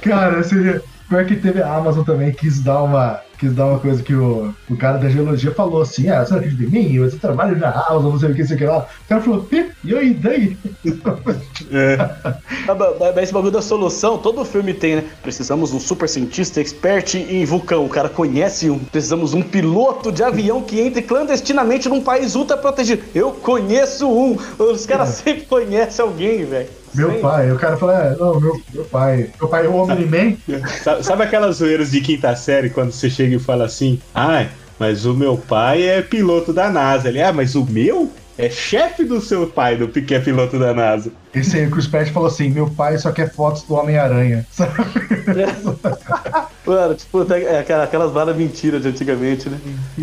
Cara, 0.02 0.44
seria. 0.44 0.82
Pior 1.10 1.26
que 1.26 1.36
teve 1.36 1.62
a 1.62 1.76
Amazon 1.76 2.04
também, 2.04 2.32
quis 2.32 2.62
dar 2.62 2.84
uma. 2.84 3.20
Quis 3.40 3.54
dar 3.54 3.68
uma 3.68 3.80
coisa 3.80 4.04
que 4.04 4.14
o, 4.14 4.54
o 4.70 4.76
cara 4.76 4.98
da 4.98 5.10
geologia 5.10 5.52
falou 5.52 5.82
assim: 5.82 6.10
Ah, 6.10 6.24
você 6.26 6.32
não 6.34 6.40
acredita 6.40 6.64
em 6.64 6.68
mim? 6.68 7.00
Você 7.00 7.16
trabalha 7.18 7.56
na 7.56 7.70
Amazon, 7.72 8.12
não 8.12 8.20
sei 8.20 8.32
o 8.32 8.36
que, 8.36 8.46
sei 8.46 8.56
o 8.56 8.60
que 8.60 8.66
lá. 8.66 8.80
O 9.06 9.08
cara 9.08 9.22
falou: 9.22 9.48
"Ih, 9.52 9.66
E 9.86 9.96
aí, 9.98 10.14
daí? 10.14 10.58
É. 11.72 11.96
Ba- 12.68 12.76
ba- 12.76 13.22
Esse 13.22 13.32
bagulho 13.34 13.52
da 13.52 13.62
solução, 13.62 14.18
todo 14.18 14.44
filme 14.44 14.74
tem, 14.74 14.98
né? 14.98 15.04
Precisamos 15.24 15.72
de 15.72 15.78
um 15.78 15.80
super 15.80 16.08
cientista 16.10 16.60
expert 16.60 17.16
em 17.16 17.46
vulcão. 17.46 17.86
O 17.86 17.90
cara 17.90 18.10
conhece 18.10 18.70
um. 18.70 18.78
Precisamos 18.80 19.32
de 19.32 19.38
um 19.38 19.42
piloto 19.42 20.12
de 20.12 20.22
avião 20.22 20.62
que 20.62 20.80
entre 20.82 21.02
clandestinamente 21.02 21.88
num 21.88 22.02
país 22.02 22.36
ultra 22.36 22.58
protegido. 22.58 23.04
Eu 23.16 23.32
conheço 23.32 24.08
um. 24.10 24.38
Os 24.60 24.86
caras 24.86 25.10
sempre 25.10 25.46
conhecem 25.46 26.04
alguém, 26.04 26.44
velho. 26.46 26.68
Meu 26.94 27.08
Sempre. 27.08 27.22
pai. 27.22 27.52
O 27.52 27.60
cara 27.60 27.78
fala: 27.78 27.94
É, 27.94 28.16
não, 28.18 28.40
meu, 28.40 28.62
meu 28.74 28.86
pai. 28.86 29.30
Meu 29.40 29.50
pai 29.50 29.66
é 29.66 29.70
o 29.70 29.76
Omni-Man. 29.76 30.36
Sabe, 30.84 31.04
sabe 31.04 31.24
aquelas 31.24 31.58
zoeiras 31.58 31.92
de 31.92 32.02
quinta 32.02 32.36
série 32.36 32.70
quando 32.70 32.92
você 32.92 33.10
chega 33.10 33.36
e 33.36 33.40
fala 33.40 33.66
assim: 33.66 34.00
Ai, 34.14 34.50
mas 34.78 35.06
o 35.06 35.14
meu 35.14 35.38
pai 35.38 35.84
é 35.84 36.02
piloto 36.02 36.54
da 36.54 36.70
NASA. 36.70 37.10
Ele, 37.10 37.22
ah, 37.22 37.34
mas 37.34 37.56
o 37.56 37.66
meu 37.66 38.10
é 38.40 38.50
chefe 38.50 39.04
do 39.04 39.20
seu 39.20 39.48
pai, 39.48 39.76
do 39.76 39.88
que 39.90 40.16
é 40.16 40.20
piloto 40.20 40.58
da 40.58 40.74
NASA. 40.74 41.12
Esse 41.36 41.58
aí, 41.58 41.68
o 41.68 41.72
Chris 41.72 41.88
Pratt 41.88 42.10
falou 42.10 42.28
assim: 42.30 42.50
Meu 42.50 42.70
pai 42.70 42.98
só 42.98 43.12
quer 43.12 43.32
fotos 43.34 43.64
do 43.64 43.74
Homem-Aranha. 43.76 44.46
Sabe? 44.50 44.72
Mano, 46.66 46.96
tipo, 46.96 47.34
é, 47.34 47.60
aquela- 47.60 47.84
aquelas 47.84 48.12
balas 48.12 48.36
mentiras 48.36 48.82
de 48.82 48.88
antigamente, 48.90 49.50
né? 49.50 49.58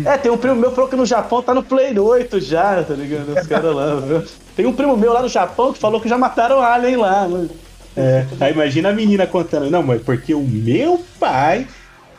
É, 0.05 0.17
tem 0.17 0.31
um 0.31 0.37
primo 0.37 0.55
meu 0.55 0.69
que 0.69 0.75
falou 0.75 0.89
que 0.89 0.95
no 0.95 1.05
Japão 1.05 1.41
tá 1.41 1.53
no 1.53 1.63
Play 1.63 1.97
8 1.97 2.39
já, 2.39 2.83
tá 2.83 2.93
ligado? 2.93 3.37
Os 3.39 3.47
caras 3.47 3.73
lá, 3.75 3.95
viu? 3.95 4.23
Tem 4.55 4.65
um 4.65 4.73
primo 4.73 4.95
meu 4.97 5.13
lá 5.13 5.21
no 5.21 5.29
Japão 5.29 5.71
que 5.73 5.79
falou 5.79 5.99
que 6.01 6.09
já 6.09 6.17
mataram 6.17 6.61
Alien 6.61 6.97
lá, 6.97 7.27
né? 7.27 7.47
É, 7.95 8.25
aí 8.39 8.53
imagina 8.53 8.89
a 8.89 8.93
menina 8.93 9.25
contando, 9.25 9.71
não, 9.71 9.81
mas 9.81 10.01
porque 10.03 10.33
o 10.33 10.41
meu 10.43 11.03
pai, 11.19 11.65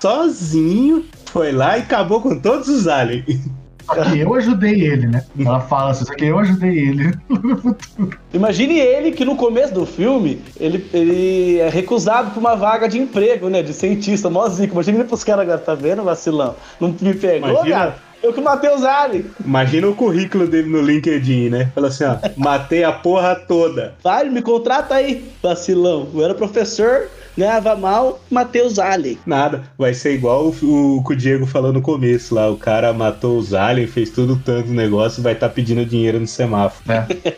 sozinho, 0.00 1.04
foi 1.26 1.52
lá 1.52 1.78
e 1.78 1.83
acabou 1.83 2.20
com 2.20 2.38
todos 2.38 2.68
os 2.68 2.88
aliens. 2.88 3.24
Só 3.88 4.05
que 4.05 4.18
eu 4.18 4.35
ajudei 4.35 4.83
ele, 4.83 5.07
né? 5.07 5.24
Ela 5.38 5.61
fala 5.61 5.90
assim: 5.92 6.05
Só 6.05 6.14
que 6.14 6.27
eu 6.27 6.38
ajudei 6.38 6.79
ele. 6.79 7.14
Imagine 8.35 8.79
ele 8.79 9.12
que 9.12 9.24
no 9.24 9.35
começo 9.35 9.72
do 9.72 9.87
filme, 9.87 10.42
ele, 10.61 10.87
ele 10.92 11.59
é 11.59 11.70
recusado 11.70 12.31
por 12.33 12.40
uma 12.40 12.55
vaga 12.55 12.87
de 12.87 12.98
emprego, 12.98 13.48
né? 13.48 13.62
De 13.62 13.72
cientista, 13.72 14.29
mó 14.29 14.46
zico. 14.48 14.74
Imagina 14.74 14.98
ele 14.98 15.09
pros 15.09 15.24
caras 15.24 15.42
agora, 15.42 15.59
tá 15.59 15.74
vendo, 15.74 16.03
vacilão? 16.03 16.55
Não 16.79 16.94
me 17.01 17.14
pegou, 17.14 17.48
Imagina. 17.48 17.77
cara? 17.77 18.09
Eu 18.22 18.33
que 18.33 18.40
matei 18.40 18.68
os 18.70 18.85
aliens. 18.85 19.27
Imagina 19.44 19.88
o 19.88 19.94
currículo 19.94 20.46
dele 20.48 20.68
no 20.68 20.83
LinkedIn, 20.83 21.51
né? 21.51 21.70
Fala 21.74 21.87
assim, 21.87 22.05
ó, 22.05 22.16
matei 22.37 22.83
a 22.83 22.92
porra 22.92 23.37
toda. 23.37 23.94
Vai, 24.03 24.29
me 24.29 24.42
contrata 24.42 24.96
aí, 24.96 25.24
vacilão. 25.40 26.09
Eu 26.12 26.24
era 26.24 26.35
professor, 26.35 27.09
ganhava 27.38 27.77
mal, 27.77 28.20
matei 28.31 28.62
os 28.62 28.79
aliens. 28.79 29.18
Nada, 29.24 29.62
vai 29.79 29.94
ser 29.94 30.14
igual 30.14 30.53
o, 30.62 30.96
o 30.96 31.05
que 31.05 31.12
o 31.12 31.16
Diego 31.16 31.46
falou 31.46 31.72
no 31.72 31.81
começo 31.81 32.35
lá. 32.35 32.51
O 32.51 32.57
cara 32.57 32.92
matou 32.92 33.38
os 33.38 33.55
aliens, 33.55 33.90
fez 33.90 34.11
tudo 34.11 34.40
tanto 34.44 34.70
negócio 34.70 35.20
e 35.20 35.22
vai 35.22 35.33
estar 35.33 35.48
pedindo 35.48 35.85
dinheiro 35.87 36.18
no 36.18 36.27
semáforo. 36.27 36.85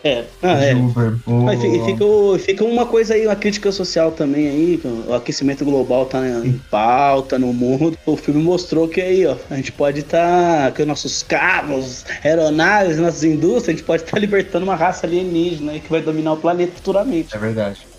É, 0.03 0.25
ah, 0.43 0.65
é. 0.65 0.75
Mas 0.75 1.61
fica, 1.61 2.05
fica, 2.39 2.65
uma 2.65 2.87
coisa 2.87 3.15
aí, 3.15 3.27
uma 3.27 3.37
crítica 3.37 3.71
social 3.71 4.11
também 4.11 4.49
aí, 4.49 4.81
o 5.07 5.15
aquecimento 5.15 5.65
global 5.65 6.07
tá 6.07 6.21
em 6.45 6.61
pauta 6.71 7.39
no 7.39 7.53
mundo. 7.53 7.97
O 8.07 8.17
filme 8.17 8.43
mostrou 8.43 8.89
que 8.89 9.01
aí, 9.01 9.27
ó, 9.27 9.37
a 9.51 9.57
gente 9.57 9.73
pode 9.73 10.01
estar, 10.01 10.73
com 10.73 10.85
nossos 10.87 11.23
carros, 11.23 12.05
aeronaves, 12.25 12.99
nossas 12.99 13.25
indústrias, 13.25 13.69
a 13.69 13.73
gente 13.73 13.85
pode 13.85 14.03
estar 14.03 14.19
libertando 14.19 14.65
uma 14.65 14.77
raça 14.77 15.07
alienígena 15.07 15.73
aí 15.73 15.81
que 15.81 15.91
vai 15.91 16.01
dominar 16.01 16.33
o 16.33 16.37
planeta 16.37 16.73
futuramente. 16.75 17.35
É 17.35 17.39
verdade. 17.39 17.90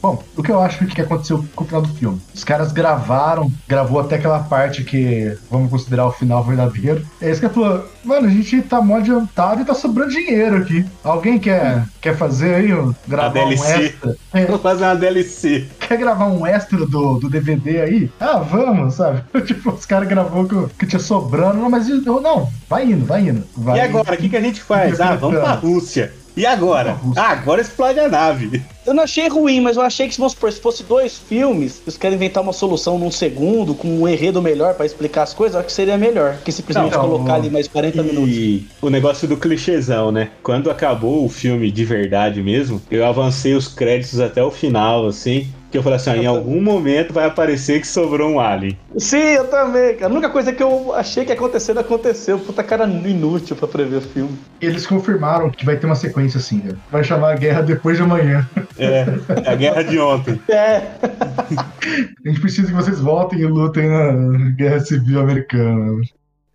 Bom, 0.00 0.22
o 0.36 0.42
que 0.42 0.50
eu 0.50 0.60
acho 0.60 0.86
que 0.86 1.00
aconteceu 1.00 1.44
com 1.54 1.64
o 1.64 1.66
final 1.66 1.82
do 1.82 1.88
filme? 1.88 2.20
Os 2.34 2.44
caras 2.44 2.72
gravaram, 2.72 3.50
gravou 3.66 4.00
até 4.00 4.16
aquela 4.16 4.40
parte 4.40 4.84
que 4.84 5.36
vamos 5.50 5.70
considerar 5.70 6.06
o 6.06 6.12
final 6.12 6.42
verdadeiro. 6.44 7.04
É 7.20 7.30
isso 7.30 7.40
que 7.40 7.48
falou, 7.48 7.84
mano, 8.04 8.28
a 8.28 8.30
gente 8.30 8.62
tá 8.62 8.80
mó 8.80 8.96
adiantado 8.96 9.62
e 9.62 9.64
tá 9.64 9.74
sobrando 9.74 10.10
dinheiro 10.10 10.56
aqui. 10.58 10.84
Alguém 11.02 11.38
quer, 11.38 11.84
quer 12.00 12.16
fazer 12.16 12.54
aí, 12.54 12.72
ó, 12.72 12.92
gravar 13.06 13.44
um 13.44 13.52
extra? 13.52 14.16
É, 14.32 14.46
Vou 14.46 14.58
fazer 14.58 14.84
uma 14.84 14.94
DLC. 14.94 15.66
quer 15.80 15.98
gravar 15.98 16.26
um 16.26 16.46
extra 16.46 16.86
do, 16.86 17.18
do 17.18 17.28
DVD 17.28 17.80
aí? 17.80 18.10
Ah, 18.20 18.38
vamos, 18.38 18.94
sabe? 18.94 19.22
tipo, 19.46 19.70
os 19.70 19.84
caras 19.84 20.08
gravou 20.08 20.46
que, 20.46 20.74
que 20.78 20.86
tinha 20.86 21.00
sobrando, 21.00 21.58
não, 21.58 21.70
mas 21.70 21.88
não, 21.88 22.48
vai 22.68 22.84
indo, 22.84 23.04
vai 23.04 23.28
indo. 23.28 23.44
Vai 23.56 23.78
E 23.78 23.80
agora, 23.80 24.14
o 24.14 24.16
que, 24.16 24.28
que 24.28 24.36
a 24.36 24.40
gente 24.40 24.62
faz? 24.62 25.00
Ah, 25.00 25.16
vamos 25.16 25.40
pra 25.40 25.52
Rússia. 25.52 26.12
E 26.38 26.46
agora? 26.46 26.96
Ah, 27.16 27.32
agora 27.32 27.60
explode 27.60 27.98
a 27.98 28.08
nave. 28.08 28.62
Eu 28.86 28.94
não 28.94 29.02
achei 29.02 29.26
ruim, 29.28 29.60
mas 29.60 29.76
eu 29.76 29.82
achei 29.82 30.06
que 30.06 30.14
se, 30.14 30.20
vamos 30.20 30.34
supor, 30.34 30.52
se 30.52 30.60
fosse 30.60 30.84
dois 30.84 31.18
filmes, 31.18 31.82
eles 31.84 31.98
querem 31.98 32.14
inventar 32.14 32.44
uma 32.44 32.52
solução 32.52 32.96
num 32.96 33.10
segundo, 33.10 33.74
com 33.74 33.88
um 33.88 34.08
enredo 34.08 34.40
melhor 34.40 34.74
pra 34.74 34.86
explicar 34.86 35.24
as 35.24 35.34
coisas, 35.34 35.54
eu 35.54 35.58
acho 35.58 35.66
que 35.66 35.72
seria 35.72 35.98
melhor. 35.98 36.38
Que 36.44 36.52
simplesmente 36.52 36.92
Não, 36.94 37.00
colocar 37.00 37.34
ali 37.34 37.50
mais 37.50 37.66
40 37.66 38.04
minutos. 38.04 38.32
E 38.32 38.64
o 38.80 38.88
negócio 38.88 39.26
do 39.26 39.36
clichêzão, 39.36 40.12
né? 40.12 40.30
Quando 40.40 40.70
acabou 40.70 41.24
o 41.24 41.28
filme 41.28 41.72
de 41.72 41.84
verdade 41.84 42.40
mesmo, 42.40 42.80
eu 42.88 43.04
avancei 43.04 43.54
os 43.54 43.66
créditos 43.66 44.20
até 44.20 44.40
o 44.40 44.50
final, 44.52 45.08
assim. 45.08 45.48
Que 45.70 45.76
eu 45.76 45.82
falei 45.82 45.96
assim, 45.96 46.10
ó, 46.10 46.14
em 46.14 46.26
algum 46.26 46.62
momento 46.62 47.12
vai 47.12 47.26
aparecer 47.26 47.80
que 47.80 47.86
sobrou 47.86 48.30
um 48.30 48.40
alien. 48.40 48.78
Sim, 48.96 49.18
eu 49.18 49.48
também, 49.48 49.96
cara. 49.96 50.10
A 50.10 50.14
única 50.14 50.30
coisa 50.30 50.50
que 50.52 50.62
eu 50.62 50.94
achei 50.94 51.24
que 51.24 51.30
ia 51.30 51.36
acontecer 51.36 51.74
não 51.74 51.82
aconteceu. 51.82 52.38
Puta 52.38 52.62
cara 52.62 52.84
inútil 52.86 53.54
pra 53.54 53.68
prever 53.68 53.96
o 53.96 54.00
filme. 54.00 54.38
Eles 54.60 54.86
confirmaram 54.86 55.50
que 55.50 55.66
vai 55.66 55.76
ter 55.76 55.84
uma 55.84 55.94
sequência 55.94 56.38
assim, 56.38 56.62
né? 56.64 56.74
Vai 56.90 57.04
chamar 57.04 57.32
a 57.32 57.36
Guerra 57.36 57.60
Depois 57.60 57.98
de 57.98 58.02
Amanhã. 58.02 58.48
É, 58.78 59.04
a 59.46 59.54
guerra 59.54 59.82
de 59.82 59.98
ontem. 59.98 60.40
É, 60.48 60.82
A 61.02 62.28
gente 62.28 62.40
precisa 62.40 62.68
que 62.68 62.74
vocês 62.74 63.00
voltem 63.00 63.40
e 63.40 63.46
lutem 63.46 63.86
na 63.86 64.50
Guerra 64.50 64.80
Civil 64.80 65.20
Americana. 65.20 66.02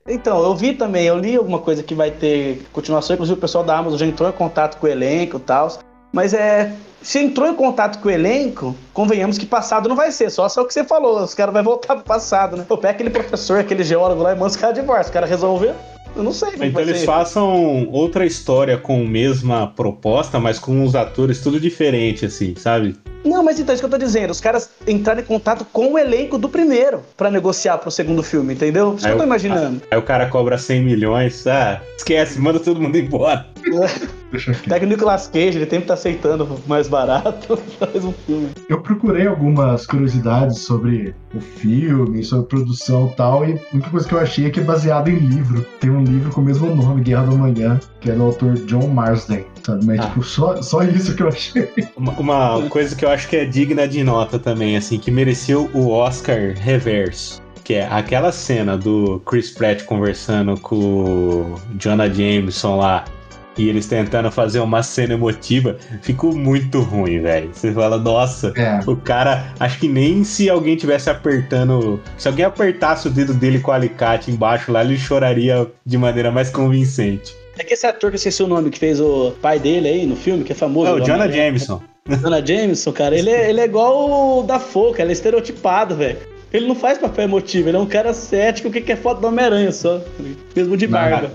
Então, 0.07 0.43
eu 0.43 0.55
vi 0.55 0.73
também, 0.73 1.05
eu 1.05 1.17
li 1.17 1.35
alguma 1.35 1.59
coisa 1.59 1.81
que 1.81 1.95
vai 1.95 2.11
ter 2.11 2.61
continuação, 2.73 3.13
inclusive 3.13 3.37
o 3.37 3.41
pessoal 3.41 3.63
da 3.63 3.77
Amazon 3.77 3.97
já 3.97 4.05
entrou 4.05 4.27
em 4.27 4.33
contato 4.33 4.77
com 4.77 4.85
o 4.85 4.89
elenco 4.89 5.37
e 5.37 5.39
tal. 5.39 5.69
Mas 6.13 6.33
é. 6.33 6.71
Se 7.01 7.19
entrou 7.19 7.49
em 7.49 7.53
contato 7.53 7.99
com 7.99 8.07
o 8.07 8.11
elenco, 8.11 8.73
convenhamos 8.93 9.37
que 9.37 9.45
passado 9.45 9.89
não 9.89 9.95
vai 9.95 10.09
ser, 10.09 10.29
só 10.29 10.47
só 10.47 10.61
o 10.61 10.65
que 10.65 10.73
você 10.73 10.85
falou, 10.85 11.21
os 11.21 11.33
caras 11.33 11.53
vão 11.53 11.61
voltar 11.61 11.95
pro 11.95 12.05
passado, 12.05 12.55
né? 12.55 12.63
Pô, 12.65 12.77
pega 12.77 12.93
aquele 12.93 13.09
professor, 13.09 13.59
aquele 13.59 13.83
geólogo 13.83 14.21
lá 14.23 14.31
e 14.31 14.35
manda 14.35 14.47
os 14.47 14.55
caras 14.55 14.73
de 14.73 14.81
embora. 14.81 15.01
Os 15.01 15.09
caras 15.09 15.29
resolver? 15.29 15.73
Eu 16.15 16.23
não 16.23 16.31
sei 16.31 16.51
Então 16.55 16.81
eles 16.81 16.99
ser. 16.99 17.05
façam 17.05 17.89
outra 17.91 18.25
história 18.25 18.77
com 18.77 19.01
a 19.01 19.05
mesma 19.05 19.67
proposta, 19.67 20.39
mas 20.39 20.59
com 20.59 20.81
os 20.85 20.95
atores 20.95 21.41
tudo 21.41 21.59
diferente, 21.59 22.25
assim, 22.25 22.55
sabe? 22.55 22.95
Não, 23.23 23.43
mas 23.43 23.59
então, 23.59 23.71
é 23.71 23.75
isso 23.75 23.81
que 23.81 23.85
eu 23.85 23.89
tô 23.99 24.03
dizendo. 24.03 24.31
Os 24.31 24.41
caras 24.41 24.69
entraram 24.87 25.21
em 25.21 25.25
contato 25.25 25.65
com 25.71 25.93
o 25.93 25.97
elenco 25.97 26.37
do 26.37 26.49
primeiro 26.49 27.01
pra 27.15 27.31
negociar 27.31 27.77
pro 27.77 27.89
segundo 27.91 28.21
filme, 28.23 28.53
entendeu? 28.53 28.95
Isso 28.95 29.05
que 29.05 29.11
eu 29.11 29.15
tô 29.17 29.21
Aí 29.21 29.25
o- 29.25 29.29
imaginando. 29.29 29.81
Aí 29.89 29.97
o 29.97 30.01
cara 30.01 30.27
cobra 30.29 30.57
100 30.57 30.83
milhões, 30.83 31.45
ah, 31.47 31.81
esquece, 31.97 32.39
manda 32.39 32.59
todo 32.59 32.81
mundo 32.81 32.97
embora. 32.97 33.45
Aqui. 33.57 33.69
Pega 34.67 34.85
o 34.85 34.89
Nicolas 34.89 35.27
Cage, 35.27 35.57
ele 35.59 35.69
sempre 35.69 35.85
tá 35.85 35.93
aceitando 35.93 36.59
mais 36.67 36.87
barato, 36.87 37.55
faz 37.79 38.03
um 38.03 38.11
filme. 38.11 38.49
Eu 38.67 38.81
procurei 38.81 39.27
algumas 39.27 39.85
curiosidades 39.85 40.59
sobre 40.59 41.13
o 41.35 41.39
filme, 41.39 42.23
sobre 42.23 42.47
produção 42.47 43.09
e 43.11 43.15
tal, 43.15 43.45
e 43.47 43.53
a 43.53 43.57
única 43.73 43.89
coisa 43.91 44.07
que 44.07 44.13
eu 44.15 44.19
achei 44.19 44.47
é 44.47 44.49
que 44.49 44.59
é 44.59 44.63
baseado 44.63 45.07
em 45.09 45.15
livro. 45.17 45.63
Tem 45.79 45.89
um 45.91 46.03
livro 46.03 46.31
com 46.31 46.41
o 46.41 46.43
mesmo 46.43 46.73
nome, 46.75 47.01
Guerra 47.01 47.25
do 47.27 47.35
Amanhã, 47.35 47.79
que 48.01 48.09
é 48.09 48.13
do 48.15 48.23
autor 48.23 48.53
John 48.65 48.87
Marsden, 48.87 49.45
sabe? 49.65 49.85
Mas, 49.85 49.99
Ah. 49.99 50.07
tipo, 50.07 50.23
só, 50.23 50.61
só 50.61 50.83
isso 50.83 51.15
que 51.15 51.23
eu 51.23 51.27
achei. 51.27 51.69
Uma, 51.95 52.11
uma 52.13 52.61
coisa 52.69 52.95
que 52.95 53.03
eu 53.05 53.09
acho 53.09 53.27
que 53.27 53.35
é 53.35 53.45
digna 53.45 53.87
de 53.87 54.03
nota 54.03 54.37
também, 54.39 54.75
assim, 54.77 54.97
que 54.97 55.09
mereceu 55.11 55.69
o 55.73 55.89
Oscar 55.89 56.53
reverso. 56.55 57.41
Que 57.63 57.75
é 57.75 57.87
aquela 57.89 58.31
cena 58.33 58.77
do 58.77 59.21
Chris 59.25 59.51
Pratt 59.51 59.83
conversando 59.85 60.59
com 60.59 60.75
o 60.75 61.55
Jonah 61.79 62.09
Jameson 62.09 62.77
lá. 62.77 63.05
E 63.55 63.69
eles 63.69 63.85
tentando 63.85 64.31
fazer 64.31 64.59
uma 64.61 64.81
cena 64.81 65.13
emotiva, 65.13 65.77
ficou 66.01 66.35
muito 66.35 66.81
ruim, 66.81 67.21
velho. 67.21 67.51
Você 67.53 67.71
fala, 67.71 67.99
nossa, 67.99 68.51
É. 68.57 68.79
o 68.87 68.95
cara, 68.97 69.53
acho 69.59 69.77
que 69.79 69.87
nem 69.87 70.23
se 70.23 70.49
alguém 70.49 70.75
tivesse 70.75 71.07
apertando. 71.09 72.01
Se 72.17 72.27
alguém 72.27 72.43
apertasse 72.45 73.07
o 73.07 73.11
dedo 73.11 73.31
dele 73.31 73.59
com 73.59 73.69
o 73.69 73.73
alicate 73.75 74.31
embaixo 74.31 74.71
lá, 74.71 74.83
ele 74.83 74.97
choraria 74.97 75.67
de 75.85 75.97
maneira 75.99 76.31
mais 76.31 76.49
convincente. 76.49 77.33
É 77.57 77.63
que 77.63 77.73
esse 77.73 77.85
ator 77.85 78.09
que 78.09 78.15
eu 78.15 78.17
esqueci 78.17 78.41
o 78.41 78.47
nome, 78.47 78.69
que 78.69 78.79
fez 78.79 78.99
o 78.99 79.31
pai 79.41 79.59
dele 79.59 79.87
aí 79.87 80.05
no 80.05 80.15
filme, 80.15 80.43
que 80.43 80.51
é 80.51 80.55
famoso. 80.55 80.89
É 80.89 80.93
o 80.93 80.97
lá, 80.97 81.05
Jonah 81.05 81.27
né? 81.27 81.33
Jameson. 81.33 81.81
Jonah 82.07 82.45
Jameson, 82.45 82.91
cara, 82.91 83.17
ele 83.17 83.29
é, 83.29 83.49
ele 83.49 83.61
é 83.61 83.65
igual 83.65 84.39
o 84.39 84.43
da 84.43 84.59
Foca, 84.59 85.01
ele 85.01 85.11
é 85.11 85.13
estereotipado, 85.13 85.95
velho. 85.95 86.17
Ele 86.51 86.67
não 86.67 86.75
faz 86.75 86.97
papel 86.97 87.25
emotivo, 87.25 87.69
ele 87.69 87.77
é 87.77 87.79
um 87.79 87.85
cara 87.85 88.13
cético 88.13 88.69
que 88.69 88.81
quer 88.81 88.97
foto 88.97 89.21
do 89.21 89.27
Homem-Aranha 89.27 89.71
só. 89.71 90.01
Mesmo 90.55 90.77
de 90.77 90.85
barba. 90.85 91.31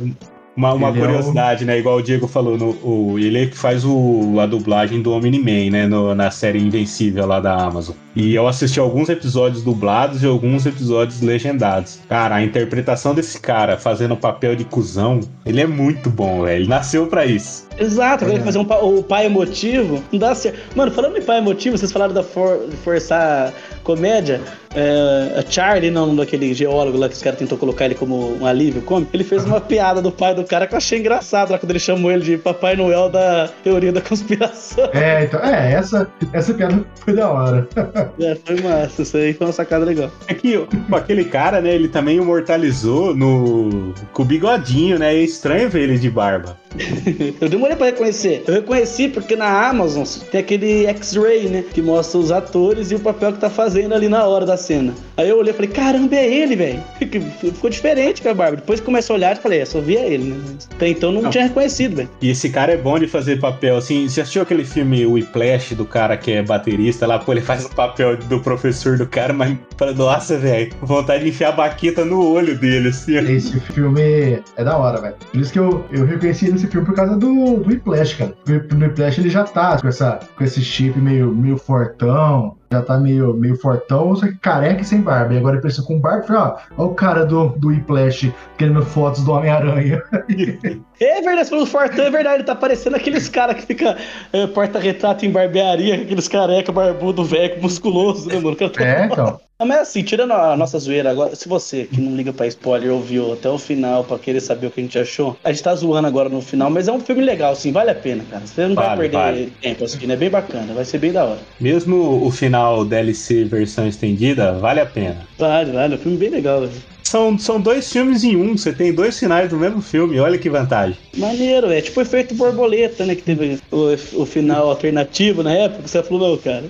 Uma, 0.59 0.73
uma 0.73 0.89
Ele 0.89 0.99
é 0.99 1.01
curiosidade, 1.03 1.65
né? 1.65 1.79
Igual 1.79 1.99
o 1.99 2.03
Diego 2.03 2.27
falou, 2.27 2.59
no, 2.59 2.71
o, 2.83 3.17
ele 3.17 3.45
é 3.45 3.47
que 3.47 3.57
faz 3.57 3.85
o, 3.85 4.41
a 4.41 4.45
dublagem 4.47 5.01
do 5.01 5.13
Omni-Man, 5.13 5.71
né? 5.71 5.87
no- 5.87 6.17
na 6.17 6.33
série 6.33 6.59
Invencível 6.59 7.25
lá 7.27 7.39
da 7.39 7.55
Amazon. 7.55 7.95
E 8.17 8.35
eu 8.35 8.49
assisti 8.49 8.81
alguns 8.81 9.09
episódios 9.09 9.63
dublados 9.63 10.21
e 10.25 10.27
alguns 10.27 10.67
episódios 10.67 11.21
legendados. 11.21 12.01
Cara, 12.09 12.35
a 12.35 12.43
interpretação 12.43 13.15
desse 13.15 13.41
cara 13.41 13.79
fazendo 13.79 14.15
o 14.15 14.17
papel 14.17 14.57
de 14.57 14.65
cuzão, 14.65 15.21
ele 15.47 15.61
é 15.61 15.67
muito 15.67 16.11
bom, 16.11 16.43
velho. 16.43 16.63
Ele 16.63 16.69
nasceu 16.69 17.07
pra 17.07 17.25
isso. 17.25 17.68
Exato, 17.79 18.25
É. 18.25 18.29
ele 18.29 18.41
fazer 18.41 18.59
um 18.59 18.65
pa- 18.65 18.79
o 18.79 19.03
pai 19.03 19.27
emotivo, 19.27 20.03
não 20.13 20.19
dá 20.19 20.35
certo. 20.35 20.59
Mano, 20.75 20.91
falando 20.91 21.17
em 21.17 21.23
pai 21.23 21.39
emotivo, 21.39 21.77
vocês 21.79 21.93
falaram 21.93 22.13
da 22.15 22.23
for- 22.23 22.67
de 22.69 22.77
forçar 22.79 23.53
comédia. 23.85 24.41
É, 24.75 25.39
a 25.39 25.51
Charlie, 25.51 25.91
não, 25.91 26.15
daquele 26.15 26.53
geólogo 26.53 26.99
lá 26.99 27.09
que 27.09 27.15
os 27.15 27.23
caras 27.23 27.39
tentou 27.39 27.57
colocar 27.57 27.87
ele 27.87 27.95
como 27.95 28.37
um 28.39 28.45
alívio 28.45 28.83
cômico, 28.83 29.11
ele 29.15 29.25
fez 29.25 29.45
uma 29.45 29.59
piada 29.63 30.03
do 30.03 30.13
pai 30.13 30.35
do 30.35 30.45
cara 30.45 30.67
que 30.67 30.75
eu 30.75 30.77
achei 30.77 30.99
engraçado 30.99 31.51
lá 31.51 31.59
quando 31.59 31.71
ele 31.71 31.79
chamou 31.79 32.13
ele 32.13 32.23
de 32.23 32.37
Papai 32.37 32.77
Noel 32.77 33.09
da 33.09 33.49
teoria 33.65 33.91
da 33.93 34.01
conspiração. 34.03 34.89
É, 34.93 35.25
então, 35.25 35.41
é, 35.41 35.73
essa, 35.73 36.07
essa 36.35 36.53
piada 36.53 36.85
foi 37.03 37.15
da 37.15 37.31
hora. 37.31 37.67
É, 38.21 38.37
foi 38.45 38.61
massa, 38.61 39.03
isso 39.03 39.17
aí 39.17 39.33
foi 39.33 39.47
uma 39.47 39.53
sacada 39.53 39.85
legal. 39.85 40.11
É 40.27 40.35
que 40.35 40.67
aquele 40.93 41.25
cara, 41.25 41.61
né? 41.61 41.73
Ele 41.75 41.89
também 41.89 42.17
imortalizou 42.17 43.15
no 43.15 43.95
com 44.13 44.23
o 44.23 44.25
bigodinho, 44.25 44.99
né? 44.99 45.15
É 45.15 45.19
estranho 45.23 45.69
ver 45.71 45.83
ele 45.85 45.99
de 45.99 46.11
barba. 46.11 46.57
Eu 47.41 47.49
demorei 47.49 47.77
pra 47.77 47.87
reconhecer. 47.87 48.45
Eu 48.47 48.55
reconheci 48.55 49.09
porque 49.09 49.37
na 49.37 49.69
Amazon 49.69 50.05
tem 50.31 50.41
aquele 50.41 50.87
X-Ray, 50.87 51.49
né? 51.49 51.65
Que 51.73 51.81
mostra 51.81 52.19
os 52.19 52.31
atores 52.31 52.91
e 52.91 52.95
o 52.95 53.01
papel 53.01 53.33
que 53.33 53.39
tá 53.39 53.51
fazendo 53.51 53.95
ali 53.95 54.09
na 54.09 54.25
hora 54.27 54.45
da 54.45 54.57
cena. 54.57 54.95
Aí 55.19 55.29
eu 55.29 55.37
olhei 55.37 55.51
e 55.53 55.55
falei, 55.57 55.69
caramba, 55.71 56.15
é 56.15 56.33
ele, 56.33 56.55
velho. 56.55 56.81
Ficou 57.41 57.69
diferente 57.69 58.23
com 58.23 58.29
a 58.29 58.35
barba. 58.35 58.57
Depois 58.57 58.79
que 58.79 58.87
comecei 58.87 59.13
a 59.13 59.19
olhar, 59.19 59.37
eu 59.37 59.43
falei, 59.43 59.61
é, 59.61 59.65
só 59.65 59.81
via 59.81 59.99
ele, 60.07 60.31
né? 60.31 60.37
Até 60.77 60.89
então 60.89 61.11
não, 61.11 61.23
Não. 61.23 61.31
tinha 61.31 61.43
reconhecido, 61.43 61.97
velho. 61.97 62.09
E 62.23 62.31
esse 62.31 62.49
cara 62.51 62.73
é 62.73 62.77
bom 62.77 62.97
de 63.01 63.09
fazer 63.09 63.41
papel, 63.41 63.77
assim, 63.77 64.09
você 64.09 64.21
assistiu 64.21 64.43
aquele 64.43 64.65
filme 64.65 65.05
Whiplash 65.05 65.75
do 65.75 65.85
cara 65.85 66.17
que 66.17 66.31
é 66.31 66.43
baterista 66.43 67.05
lá, 67.05 67.19
pô, 67.19 67.33
ele 67.33 67.41
faz 67.41 67.65
o 67.65 67.71
papel 67.71 68.17
do 68.17 68.39
professor 68.41 68.97
do 68.97 69.07
cara, 69.09 69.33
mas, 69.33 69.57
nossa, 69.97 70.39
velho, 70.39 70.71
vontade 70.83 71.25
de 71.25 71.31
enfiar 71.31 71.49
a 71.49 71.53
baqueta 71.53 72.05
no 72.05 72.25
olho 72.25 72.57
dele, 72.57 72.91
assim, 72.91 73.17
ó. 73.17 73.21
Esse 73.21 73.59
filme 73.59 74.41
é 74.57 74.65
da 74.65 74.77
hora, 74.77 75.01
velho. 75.01 75.17
Por 75.33 75.41
isso 75.41 75.53
que 75.53 75.59
eu, 75.59 75.85
eu 75.91 76.05
reconheci 76.07 76.45
ele 76.45 76.53
nesse 76.53 76.69
filme 76.69 76.87
por 76.87 76.95
causa 76.95 77.17
do, 77.17 77.57
do 77.57 77.69
Whiplash, 77.69 78.15
cara. 78.15 78.35
Porque 78.45 78.75
No 78.75 78.87
Whiplash 78.87 79.19
ele 79.19 79.31
já 79.31 79.43
tá 79.43 79.81
com, 79.81 79.89
essa, 79.89 80.21
com 80.37 80.45
esse 80.45 80.63
chip 80.63 80.97
meio, 80.99 81.35
meio 81.35 81.57
fortão, 81.57 82.57
já 82.71 82.83
tá 82.83 82.99
meio, 82.99 83.33
meio 83.35 83.57
fortão, 83.57 84.15
só 84.15 84.27
que 84.27 84.35
careca 84.37 84.83
e 84.83 84.85
sem 84.85 85.01
barba. 85.01 85.33
E 85.35 85.39
agora 85.39 85.55
ele 85.55 85.59
apareceu 85.61 85.85
com 85.85 85.99
barba 85.99 86.25
e 86.25 86.27
falei, 86.27 86.43
ó, 86.43 86.57
ó 86.77 86.85
o 86.87 86.95
cara 86.95 87.25
do, 87.25 87.49
do 87.51 87.69
Whiplash 87.69 88.33
querendo 88.57 88.85
fotos 88.85 89.25
do 89.25 89.33
Homem-Aranha. 89.33 90.03
É 91.01 91.23
verdade, 91.23 91.49
falou 91.49 91.65
Fortão, 91.65 92.05
é 92.07 92.11
verdade. 92.11 92.37
Ele 92.39 92.45
tá 92.45 92.57
parecendo 92.57 92.97
aqueles 92.97 93.29
caras 93.29 93.55
que 93.55 93.63
fica 93.63 93.97
é, 94.33 94.49
porta-retrato 94.49 95.25
em 95.25 95.31
barbearia, 95.31 95.95
aqueles 95.95 96.27
careca, 96.27 96.73
barbudo, 96.73 97.25
velho, 97.25 97.63
musculoso, 97.63 98.29
né, 98.29 98.35
mano? 98.41 98.57
Tá- 98.57 98.85
É, 98.85 99.07
então. 99.07 99.41
Não, 99.61 99.67
mas 99.67 99.81
assim, 99.81 100.05
tirando 100.05 100.33
a 100.35 100.57
nossa 100.57 100.79
zoeira 100.79 101.11
agora, 101.11 101.35
se 101.35 101.49
você 101.49 101.83
que 101.87 102.01
não 102.01 102.15
liga 102.15 102.33
pra 102.33 102.47
spoiler 102.47 102.93
ouviu 102.93 103.33
até 103.33 103.51
o 103.51 103.59
final 103.59 104.05
pra 104.05 104.17
querer 104.17 104.41
saber 104.41 104.69
o 104.69 104.71
que 104.71 104.79
a 104.79 104.85
gente 104.85 104.97
achou, 104.97 105.37
a 105.43 105.51
gente 105.51 105.65
tá 105.65 105.75
zoando 105.75 106.07
agora 106.07 106.29
no 106.29 106.41
final, 106.41 106.71
mas 106.71 106.87
é 106.87 106.93
um 106.93 107.01
filme 107.01 107.23
legal, 107.25 107.55
assim, 107.55 107.73
vale 107.73 107.91
a 107.91 107.95
pena, 107.97 108.23
cara. 108.31 108.47
Você 108.47 108.69
não 108.69 108.77
vai 108.77 108.87
Vale, 108.87 109.01
perder 109.01 109.17
vale. 109.17 109.53
tempo 109.61 109.83
assistindo, 109.85 110.13
é 110.13 110.17
bem 110.17 110.31
bacana, 110.31 110.73
vai 110.73 110.85
ser 110.85 110.99
bem 110.99 111.11
da 111.11 111.25
hora. 111.25 111.41
Mesmo 111.61 112.25
o 112.25 112.31
final 112.31 112.85
DLC 112.85 113.47
versão 113.47 113.89
estendida, 113.89 114.53
vale 114.53 114.79
a 114.79 114.87
pena. 114.87 115.27
Vale, 115.37 115.73
vale, 115.73 115.95
é 115.95 115.97
um 115.97 116.01
filme 116.01 116.17
bem 116.19 116.31
legal, 116.31 116.61
velho. 116.61 116.73
São, 117.03 117.39
são 117.39 117.59
dois 117.59 117.91
filmes 117.91 118.23
em 118.23 118.37
um, 118.37 118.55
você 118.55 118.71
tem 118.71 118.93
dois 118.93 119.19
finais 119.19 119.49
do 119.49 119.57
mesmo 119.57 119.81
filme, 119.81 120.21
olha 120.21 120.37
que 120.37 120.51
vantagem. 120.51 120.95
Maneiro, 121.17 121.73
é 121.73 121.81
tipo 121.81 121.99
o 121.99 122.03
efeito 122.03 122.35
borboleta, 122.35 123.07
né? 123.07 123.15
Que 123.15 123.23
teve 123.23 123.59
o, 123.73 123.95
o 124.23 124.27
final 124.27 124.69
alternativo 124.69 125.43
na 125.43 125.55
época. 125.55 125.89
Você 125.89 126.03
falou, 126.03 126.29
não, 126.33 126.37
cara. 126.37 126.65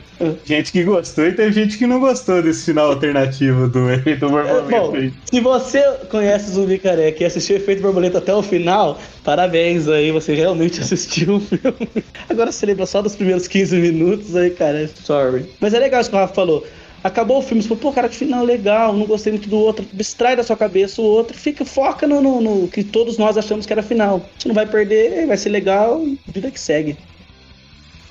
Gente 0.44 0.70
que 0.70 0.84
gostou 0.84 1.26
e 1.26 1.32
tem 1.32 1.50
gente 1.52 1.76
que 1.76 1.88
não 1.88 1.98
gostou 1.98 2.40
desse 2.40 2.66
final 2.66 2.77
alternativo 2.86 3.68
do 3.68 3.90
efeito 3.92 4.24
É, 4.26 4.28
borboleta. 4.28 4.70
bom, 4.70 4.92
se 5.30 5.40
você 5.40 5.82
conhece 6.10 6.50
Zumbi 6.50 6.78
Careca 6.78 7.22
e 7.22 7.26
assistiu 7.26 7.56
o 7.56 7.58
efeito 7.58 7.82
borboleta 7.82 8.18
até 8.18 8.34
o 8.34 8.42
final, 8.42 8.98
parabéns 9.22 9.88
aí, 9.88 10.10
você 10.10 10.34
realmente 10.34 10.80
assistiu 10.82 11.36
o 11.36 11.40
filme. 11.40 12.04
Agora 12.28 12.50
você 12.52 12.66
lembra 12.66 12.86
só 12.86 13.02
dos 13.02 13.16
primeiros 13.16 13.46
15 13.48 13.76
minutos 13.78 14.34
aí, 14.36 14.50
cara, 14.50 14.88
sorry. 14.88 15.46
Mas 15.60 15.74
é 15.74 15.78
legal 15.78 16.00
isso 16.00 16.10
que 16.10 16.16
o 16.16 16.18
Rafa 16.18 16.34
falou. 16.34 16.66
Acabou 17.02 17.38
o 17.38 17.42
filme, 17.42 17.62
você 17.62 17.68
falou, 17.68 17.80
pô, 17.80 17.92
cara, 17.92 18.08
que 18.08 18.16
final 18.16 18.44
legal, 18.44 18.92
não 18.92 19.06
gostei 19.06 19.32
muito 19.32 19.48
do 19.48 19.56
outro. 19.56 19.86
Distrai 19.92 20.34
da 20.34 20.42
sua 20.42 20.56
cabeça 20.56 21.00
o 21.00 21.04
outro, 21.04 21.36
fica, 21.38 21.64
foca 21.64 22.08
no, 22.08 22.20
no- 22.20 22.40
no 22.40 22.68
que 22.68 22.82
todos 22.82 23.16
nós 23.16 23.36
achamos 23.36 23.64
que 23.66 23.72
era 23.72 23.82
final. 23.84 24.28
Você 24.36 24.48
não 24.48 24.54
vai 24.54 24.66
perder, 24.66 25.24
vai 25.26 25.36
ser 25.36 25.50
legal, 25.50 26.04
vida 26.26 26.50
que 26.50 26.58
segue. 26.58 26.96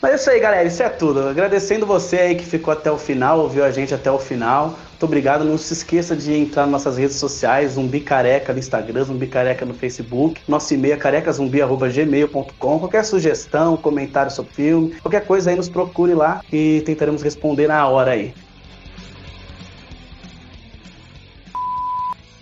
Mas 0.01 0.12
é 0.12 0.15
isso 0.15 0.29
aí, 0.29 0.39
galera. 0.39 0.67
Isso 0.67 0.83
é 0.83 0.89
tudo. 0.89 1.27
Agradecendo 1.27 1.86
você 1.86 2.17
aí 2.17 2.36
que 2.36 2.45
ficou 2.45 2.71
até 2.71 2.91
o 2.91 2.97
final, 2.97 3.39
ouviu 3.39 3.63
a 3.63 3.71
gente 3.71 3.93
até 3.93 4.12
o 4.12 4.19
final. 4.19 4.77
Muito 4.91 5.03
obrigado. 5.03 5.43
Não 5.43 5.57
se 5.57 5.73
esqueça 5.73 6.15
de 6.15 6.33
entrar 6.33 6.63
nas 6.63 6.71
nossas 6.71 6.97
redes 6.97 7.17
sociais, 7.17 7.73
Zumbi 7.73 7.99
Careca 7.99 8.53
no 8.53 8.60
Instagram, 8.60 9.03
Zumbi 9.03 9.27
Careca 9.27 9.65
no 9.65 9.73
Facebook. 9.73 10.41
Nosso 10.47 10.73
e-mail 10.73 10.93
é 10.93 10.97
carecazumbi.gmail.com. 10.97 12.79
Qualquer 12.79 13.05
sugestão, 13.05 13.77
comentário 13.77 14.31
sobre 14.31 14.53
filme, 14.53 14.95
qualquer 15.01 15.25
coisa 15.25 15.49
aí, 15.49 15.55
nos 15.55 15.69
procure 15.69 16.13
lá 16.13 16.41
e 16.51 16.81
tentaremos 16.86 17.21
responder 17.21 17.67
na 17.67 17.88
hora 17.88 18.12
aí. 18.12 18.33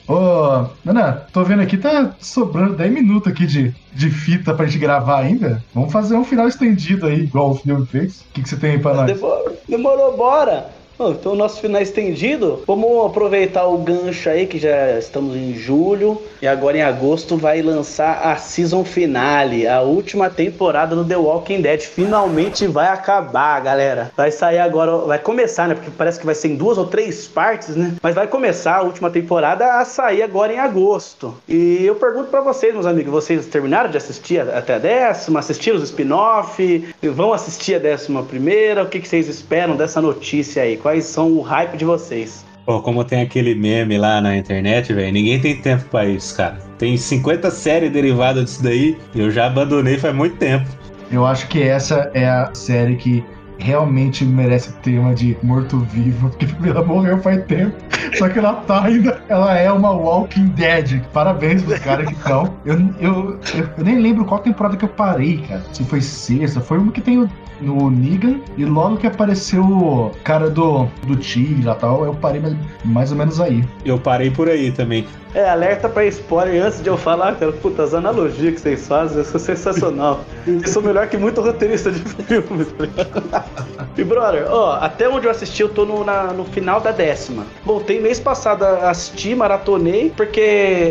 Ô, 0.07 0.67
Nana, 0.83 1.25
tô 1.33 1.43
vendo 1.43 1.61
aqui, 1.61 1.77
tá 1.77 2.15
sobrando 2.19 2.75
10 2.75 2.93
minutos 2.93 3.31
aqui 3.31 3.45
de, 3.45 3.73
de 3.91 4.09
fita 4.09 4.53
pra 4.53 4.65
gente 4.65 4.79
gravar 4.79 5.21
ainda. 5.21 5.63
Vamos 5.73 5.91
fazer 5.91 6.15
um 6.15 6.23
final 6.23 6.47
estendido 6.47 7.07
aí, 7.07 7.21
igual 7.23 7.51
o 7.51 7.55
filme 7.55 7.85
fez. 7.87 8.21
O 8.21 8.25
que, 8.33 8.43
que 8.43 8.49
você 8.49 8.57
tem 8.57 8.71
aí 8.71 8.79
pra 8.79 8.93
nós? 8.93 9.07
Demorou, 9.07 9.57
demorou, 9.67 10.17
bora! 10.17 10.74
Bom, 10.97 11.11
então 11.11 11.33
o 11.33 11.35
nosso 11.35 11.59
final 11.59 11.81
estendido. 11.81 12.63
Vamos 12.65 13.05
aproveitar 13.05 13.67
o 13.67 13.77
gancho 13.79 14.29
aí 14.29 14.47
que 14.47 14.57
já 14.57 14.97
estamos 14.97 15.35
em 15.35 15.53
julho 15.53 16.21
e 16.41 16.47
agora 16.47 16.77
em 16.77 16.83
agosto 16.83 17.35
vai 17.35 17.61
lançar 17.61 18.21
a 18.23 18.37
season 18.37 18.85
finale, 18.85 19.67
a 19.67 19.81
última 19.81 20.29
temporada 20.29 20.95
do 20.95 21.03
The 21.03 21.17
Walking 21.17 21.59
Dead. 21.59 21.81
Finalmente 21.81 22.65
vai 22.65 22.87
acabar, 22.87 23.59
galera. 23.59 24.09
Vai 24.15 24.31
sair 24.31 24.59
agora, 24.59 24.99
vai 24.99 25.19
começar, 25.19 25.67
né? 25.67 25.75
Porque 25.75 25.91
parece 25.97 26.17
que 26.17 26.25
vai 26.25 26.33
ser 26.33 26.47
em 26.47 26.55
duas 26.55 26.77
ou 26.77 26.87
três 26.87 27.27
partes, 27.27 27.75
né? 27.75 27.95
Mas 28.01 28.15
vai 28.15 28.27
começar 28.27 28.77
a 28.77 28.81
última 28.81 29.09
temporada 29.09 29.79
a 29.79 29.83
sair 29.83 30.23
agora 30.23 30.53
em 30.53 30.59
agosto. 30.59 31.35
E 31.45 31.85
eu 31.85 31.95
pergunto 31.95 32.29
pra 32.29 32.39
vocês, 32.39 32.73
meus 32.73 32.85
amigos, 32.85 33.11
vocês 33.11 33.45
terminaram 33.47 33.89
de 33.89 33.97
assistir 33.97 34.39
até 34.39 34.75
a 34.75 34.79
décima? 34.79 35.39
Assistiram 35.41 35.75
os 35.75 35.83
spin-off? 35.83 36.87
Vão 37.03 37.33
assistir 37.33 37.75
a 37.75 37.79
décima 37.79 38.23
primeira? 38.23 38.83
O 38.83 38.87
que, 38.87 39.01
que 39.01 39.09
vocês 39.09 39.27
esperam 39.27 39.75
dessa 39.75 39.99
notícia 39.99 40.63
aí? 40.63 40.77
Quais 40.85 41.05
são 41.05 41.31
o 41.31 41.41
hype 41.41 41.77
de 41.77 41.83
vocês? 41.83 42.45
Pô, 42.63 42.79
como 42.79 43.03
tem 43.03 43.23
aquele 43.23 43.55
meme 43.55 43.97
lá 43.97 44.21
na 44.21 44.37
internet, 44.37 44.93
velho, 44.93 45.11
ninguém 45.11 45.41
tem 45.41 45.59
tempo 45.59 45.83
pra 45.85 46.05
isso, 46.05 46.37
cara. 46.37 46.59
Tem 46.77 46.95
50 46.95 47.49
séries 47.49 47.91
derivadas 47.91 48.45
disso 48.45 48.63
daí 48.63 48.95
e 49.15 49.19
eu 49.19 49.31
já 49.31 49.47
abandonei 49.47 49.97
faz 49.97 50.13
muito 50.13 50.37
tempo. 50.37 50.69
Eu 51.11 51.25
acho 51.25 51.47
que 51.47 51.63
essa 51.63 52.11
é 52.13 52.29
a 52.29 52.53
série 52.53 52.97
que 52.97 53.25
realmente 53.57 54.23
merece 54.23 54.69
o 54.69 54.73
tema 54.73 55.15
de 55.15 55.35
morto-vivo, 55.41 56.29
porque 56.29 56.45
ela 56.69 56.83
morreu 56.83 57.17
faz 57.17 57.43
tempo. 57.45 57.75
Só 58.13 58.29
que 58.29 58.37
ela 58.37 58.53
tá 58.53 58.83
ainda. 58.83 59.19
Ela 59.27 59.57
é 59.57 59.71
uma 59.71 59.89
Walking 59.89 60.49
Dead. 60.49 61.01
Parabéns 61.11 61.63
pros 61.63 61.79
caras 61.79 62.07
que 62.07 62.13
estão. 62.13 62.53
Eu, 62.63 62.77
eu, 62.99 63.39
eu, 63.55 63.69
eu 63.75 63.83
nem 63.83 63.97
lembro 63.97 64.23
qual 64.23 64.39
temporada 64.39 64.77
que 64.77 64.85
eu 64.85 64.89
parei, 64.89 65.39
cara. 65.47 65.63
Se 65.73 65.83
foi 65.83 65.99
sexta, 65.99 66.61
foi 66.61 66.77
uma 66.77 66.91
que 66.91 67.01
tem 67.01 67.23
o, 67.23 67.29
no 67.61 67.89
Negan. 67.89 68.39
E 68.57 68.65
logo 68.65 68.97
que 68.97 69.07
apareceu 69.07 69.63
o 69.63 70.11
cara 70.23 70.49
do, 70.49 70.87
do 71.05 71.15
Tigre 71.15 71.69
e 71.69 71.75
tal, 71.75 72.05
eu 72.05 72.13
parei 72.13 72.41
mais, 72.41 72.55
mais 72.83 73.11
ou 73.11 73.17
menos 73.17 73.39
aí. 73.39 73.63
Eu 73.83 73.99
parei 73.99 74.29
por 74.29 74.49
aí 74.49 74.71
também. 74.71 75.05
É, 75.33 75.49
alerta 75.49 75.89
pra 75.89 76.05
spoiler 76.05 76.63
antes 76.63 76.81
de 76.81 76.87
eu 76.87 76.97
falar, 76.97 77.35
cara. 77.35 77.51
Puta, 77.51 77.83
as 77.83 77.93
analogias 77.93 78.53
que 78.53 78.61
vocês 78.61 78.87
fazem 78.87 79.23
são 79.23 79.39
sensacional. 79.39 80.23
Eu 80.47 80.65
sou 80.67 80.81
melhor 80.81 81.07
que 81.07 81.17
muito 81.17 81.41
roteirista 81.41 81.91
de 81.91 81.99
filmes. 82.23 82.67
tá 82.71 82.85
ligado? 82.85 83.74
E, 83.97 84.03
brother, 84.03 84.45
ó, 84.49 84.73
até 84.81 85.07
onde 85.07 85.25
eu 85.25 85.31
assisti, 85.31 85.61
eu 85.61 85.69
tô 85.69 85.85
no, 85.85 86.03
na- 86.03 86.33
no 86.33 86.43
final 86.45 86.79
da 86.81 86.91
décima. 86.91 87.45
Voltei 87.63 87.99
mês 87.99 88.19
passado 88.19 88.63
a 88.63 88.89
assistir, 88.89 89.35
maratonei, 89.35 90.11
porque 90.15 90.39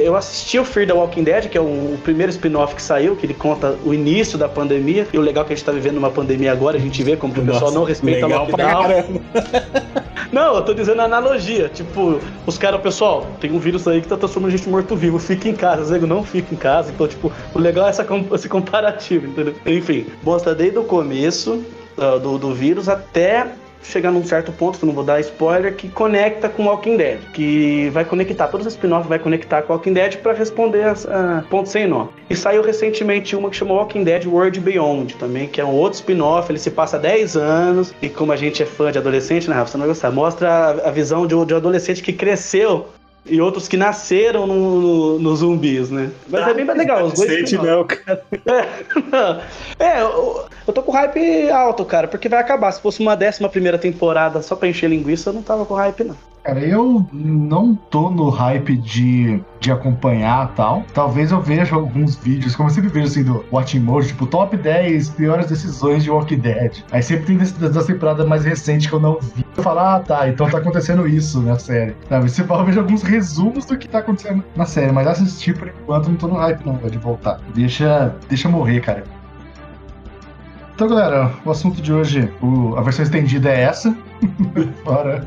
eu 0.02 0.16
assisti 0.16 0.58
o 0.58 0.64
Fear 0.64 0.86
the 0.86 0.92
Walking 0.94 1.22
Dead, 1.24 1.48
que 1.48 1.58
é 1.58 1.60
o, 1.60 1.64
o 1.64 1.98
primeiro 2.02 2.30
spin-off 2.30 2.74
que 2.74 2.82
saiu, 2.82 3.14
que 3.16 3.26
ele 3.26 3.34
conta 3.34 3.76
o 3.84 3.92
início 3.92 4.38
da 4.38 4.48
pandemia. 4.48 5.06
E 5.12 5.18
o 5.18 5.20
legal 5.20 5.44
é 5.44 5.46
que 5.48 5.52
a 5.52 5.56
gente 5.56 5.64
tá 5.64 5.72
vivendo 5.72 5.98
uma 5.98 6.10
pandemia 6.10 6.52
agora, 6.52 6.76
a 6.76 6.80
gente 6.80 7.02
vê 7.02 7.16
como 7.16 7.32
que 7.34 7.40
o 7.40 7.44
pessoal 7.44 7.64
Nossa, 7.64 7.74
não 7.74 7.84
respeita 7.84 8.26
o 8.26 8.28
legal 8.28 8.46
lockdown. 8.46 9.20
Não, 10.32 10.56
eu 10.56 10.62
tô 10.62 10.74
dizendo 10.74 11.00
a 11.00 11.04
analogia. 11.04 11.68
Tipo, 11.68 12.18
os 12.44 12.58
caras, 12.58 12.80
pessoal, 12.80 13.24
tem 13.40 13.52
um 13.52 13.58
vírus 13.60 13.86
aí 13.86 14.00
que 14.00 14.08
tá 14.08 14.16
transformando 14.16 14.52
a 14.52 14.56
gente 14.56 14.68
morto-vivo. 14.68 15.16
Fica 15.20 15.48
em 15.48 15.54
casa. 15.54 15.82
Os 15.82 15.90
nego 15.90 16.08
não 16.08 16.24
fica 16.24 16.52
em 16.52 16.56
casa. 16.56 16.90
Então, 16.90 17.06
tipo, 17.06 17.30
o 17.54 17.58
legal 17.58 17.86
é 17.86 17.90
essa, 17.90 18.04
esse 18.34 18.48
comparativo, 18.48 19.26
entendeu? 19.28 19.54
Enfim, 19.64 20.06
mostra 20.24 20.52
desde 20.52 20.76
o 20.76 20.82
começo 20.82 21.62
do, 21.96 22.38
do 22.38 22.54
vírus 22.54 22.88
até 22.88 23.46
chegar 23.84 24.10
num 24.10 24.24
certo 24.24 24.50
ponto, 24.52 24.78
que 24.78 24.86
não 24.86 24.92
vou 24.92 25.04
dar 25.04 25.20
spoiler, 25.20 25.74
que 25.74 25.88
conecta 25.88 26.48
com 26.48 26.66
Walking 26.66 26.96
Dead. 26.96 27.20
Que 27.32 27.90
vai 27.90 28.04
conectar, 28.04 28.48
todos 28.48 28.66
os 28.66 28.72
spin-offs 28.72 29.08
vai 29.08 29.18
conectar 29.18 29.62
com 29.62 29.72
Walking 29.72 29.92
Dead 29.92 30.16
para 30.16 30.32
responder 30.32 30.84
a, 30.84 31.44
ponto 31.48 31.68
sem 31.68 31.86
nó. 31.86 32.08
E 32.28 32.34
saiu 32.34 32.62
recentemente 32.62 33.36
uma 33.36 33.50
que 33.50 33.56
chamou 33.56 33.76
Walking 33.76 34.04
Dead 34.04 34.26
World 34.26 34.58
Beyond 34.60 35.14
também, 35.16 35.46
que 35.46 35.60
é 35.60 35.64
um 35.64 35.72
outro 35.72 35.98
spin-off, 35.98 36.50
ele 36.50 36.58
se 36.58 36.70
passa 36.70 36.98
10 36.98 37.36
anos, 37.36 37.94
e 38.00 38.08
como 38.08 38.32
a 38.32 38.36
gente 38.36 38.62
é 38.62 38.66
fã 38.66 38.90
de 38.90 38.98
adolescente, 38.98 39.48
né, 39.48 39.54
Rafa, 39.54 39.72
você 39.72 39.76
não 39.76 39.82
vai 39.82 39.88
gostar, 39.88 40.10
mostra 40.10 40.48
a, 40.48 40.88
a 40.88 40.90
visão 40.90 41.26
de, 41.26 41.44
de 41.44 41.54
um 41.54 41.56
adolescente 41.56 42.02
que 42.02 42.12
cresceu 42.12 42.88
e 43.26 43.40
outros 43.40 43.66
que 43.66 43.76
nasceram 43.76 44.46
nos 44.46 44.56
no, 44.56 45.18
no 45.18 45.36
zumbis, 45.36 45.90
né? 45.90 46.10
Mas 46.28 46.46
é 46.46 46.50
ah, 46.50 46.54
bem 46.54 46.66
legal, 46.66 47.06
os 47.06 47.14
dois. 47.14 47.52
Não, 47.52 47.84
cara. 47.84 48.22
É, 49.78 49.98
é 49.98 50.04
eu, 50.66 50.72
tô 50.72 50.82
com 50.82 50.92
hype 50.92 51.50
alto, 51.50 51.84
cara, 51.84 52.08
porque 52.08 52.28
vai 52.28 52.40
acabar. 52.40 52.72
Se 52.72 52.80
fosse 52.80 53.00
uma 53.00 53.16
décima 53.16 53.48
primeira 53.48 53.78
temporada 53.78 54.42
só 54.42 54.56
pra 54.56 54.68
encher 54.68 54.88
linguiça, 54.88 55.30
eu 55.30 55.34
não 55.34 55.42
tava 55.42 55.64
com 55.64 55.74
hype, 55.74 56.04
não. 56.04 56.16
Cara, 56.44 56.60
eu 56.60 57.06
não 57.10 57.74
tô 57.74 58.10
no 58.10 58.28
hype 58.28 58.76
de, 58.76 59.42
de 59.58 59.72
acompanhar 59.72 60.52
tal. 60.54 60.84
Talvez 60.92 61.32
eu 61.32 61.40
veja 61.40 61.74
alguns 61.74 62.16
vídeos, 62.16 62.54
como 62.54 62.68
eu 62.68 62.74
sempre 62.74 62.90
vejo 62.90 63.06
assim, 63.06 63.24
do 63.24 63.42
Watching 63.50 63.80
Mode, 63.80 64.08
tipo, 64.08 64.26
top 64.26 64.54
10 64.54 65.08
piores 65.10 65.46
decisões 65.46 66.04
de 66.04 66.10
Walking 66.10 66.40
Dead. 66.40 66.84
Aí 66.92 67.02
sempre 67.02 67.24
tem 67.24 67.38
das 67.38 67.86
temporadas 67.86 68.28
mais 68.28 68.44
recentes 68.44 68.86
que 68.86 68.92
eu 68.92 69.00
não 69.00 69.18
vi. 69.18 69.42
Eu 69.56 69.62
falo, 69.62 69.80
ah, 69.80 70.00
tá, 70.00 70.28
então 70.28 70.46
tá 70.50 70.58
acontecendo 70.58 71.08
isso 71.08 71.40
na 71.40 71.58
série. 71.58 71.96
Sabe? 72.10 72.28
Você 72.28 72.42
eu 72.42 72.64
vejo 72.66 72.80
alguns 72.80 73.02
resumos 73.02 73.64
do 73.64 73.78
que 73.78 73.88
tá 73.88 74.00
acontecendo 74.00 74.44
na 74.54 74.66
série, 74.66 74.92
mas 74.92 75.06
assistir 75.06 75.56
por 75.56 75.68
enquanto 75.68 76.10
não 76.10 76.16
tô 76.16 76.28
no 76.28 76.34
hype, 76.34 76.62
não, 76.66 76.76
de 76.76 76.98
voltar. 76.98 77.40
Deixa, 77.54 78.14
deixa 78.28 78.50
morrer, 78.50 78.82
cara. 78.82 79.02
Então, 80.74 80.88
galera, 80.88 81.32
o 81.44 81.50
assunto 81.52 81.80
de 81.80 81.92
hoje, 81.92 82.28
o, 82.42 82.76
a 82.76 82.82
versão 82.82 83.04
estendida 83.04 83.48
é 83.48 83.62
essa. 83.62 83.96
Bora 84.84 85.24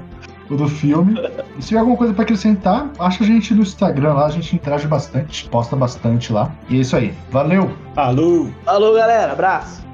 o 0.50 0.58
do 0.58 0.68
filme. 0.68 1.16
E 1.58 1.62
se 1.62 1.70
tiver 1.70 1.80
alguma 1.80 1.96
coisa 1.96 2.14
para 2.14 2.24
acrescentar, 2.24 2.92
acha 3.00 3.24
a 3.24 3.28
gente 3.28 3.54
no 3.54 3.62
Instagram 3.62 4.14
lá, 4.14 4.26
a 4.26 4.30
gente 4.30 4.54
interage 4.54 4.88
bastante, 4.88 5.48
posta 5.50 5.74
bastante 5.74 6.34
lá. 6.34 6.54
E 6.70 6.76
é 6.76 6.80
isso 6.82 6.98
aí. 6.98 7.14
Valeu! 7.32 7.72
Falou! 7.96 8.52
Falou, 8.66 8.94
galera. 8.94 9.32
Abraço! 9.32 9.88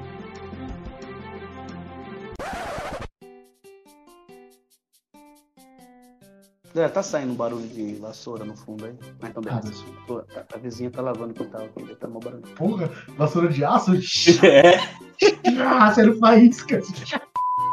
É, 6.74 6.88
tá 6.88 7.04
saindo 7.04 7.30
um 7.30 7.36
barulho 7.36 7.68
de 7.68 7.94
vassoura 7.94 8.44
no 8.44 8.56
fundo 8.56 8.86
aí. 8.86 8.94
Mas 9.20 9.30
então, 9.30 9.40
beleza. 9.40 9.72
Ah, 10.10 10.40
a, 10.50 10.56
a, 10.56 10.58
vizinha 10.58 10.90
tá 10.90 11.00
lavando 11.00 11.30
o 11.30 11.34
quintal 11.34 11.62
aqui, 11.66 11.94
tá 11.94 12.08
mal 12.08 12.18
barulho. 12.18 12.42
Porra, 12.56 12.90
vassoura 13.16 13.48
de 13.48 13.64
aço? 13.64 13.92
É. 14.44 15.33
ah, 15.60 15.92
sério, 15.92 16.18
faísca. 16.18 16.80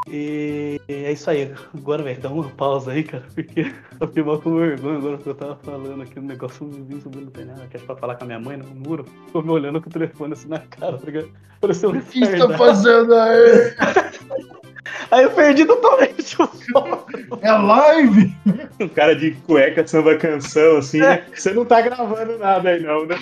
E 0.08 0.82
é 0.88 1.12
isso 1.12 1.30
aí. 1.30 1.54
Agora, 1.76 2.04
velho, 2.04 2.20
dá 2.20 2.30
uma 2.30 2.50
pausa 2.50 2.92
aí, 2.92 3.04
cara, 3.04 3.24
porque 3.34 3.62
eu 4.00 4.08
fiquei 4.08 4.24
mal 4.24 4.42
com 4.42 4.56
vergonha 4.56 4.98
agora 4.98 5.18
que 5.18 5.28
eu 5.28 5.36
tava 5.36 5.56
falando 5.58 6.02
aqui, 6.02 6.20
um 6.20 6.24
negócio 6.24 6.66
não 6.66 6.84
viu 6.84 7.00
subindo 7.00 7.26
não 7.26 7.32
tem 7.32 7.46
nada. 7.46 7.68
Quer 7.70 7.82
pra 7.82 7.96
falar 7.96 8.16
com 8.16 8.24
a 8.24 8.28
minha 8.28 8.40
mãe 8.40 8.58
no 8.58 8.66
muro? 8.66 9.06
Ficou 9.28 9.44
me 9.44 9.52
olhando 9.52 9.82
com 9.82 9.90
o 9.90 9.94
telefone 9.94 10.34
assim 10.34 10.50
na 10.50 10.60
cara, 10.60 10.98
tá 10.98 11.06
ligado? 11.06 11.30
Pareceu 11.60 11.92
um 11.92 11.98
O 11.98 12.02
que 12.02 12.26
você 12.26 12.38
tá 12.38 12.58
fazendo 12.58 13.14
aí? 13.16 13.76
Aí 15.10 15.24
eu 15.24 15.32
perdi 15.32 15.66
totalmente 15.66 16.42
o 16.42 16.48
foco. 16.48 17.08
É 17.42 17.52
live! 17.52 18.34
Um 18.80 18.88
cara 18.88 19.16
de 19.16 19.32
cueca 19.32 19.86
samba 19.86 20.16
canção, 20.18 20.78
assim, 20.78 21.02
é. 21.02 21.26
Você 21.34 21.54
não 21.54 21.66
tá 21.66 21.82
gravando 21.82 22.38
nada 22.38 22.70
aí, 22.70 22.82
não, 22.82 23.06
né? 23.06 23.20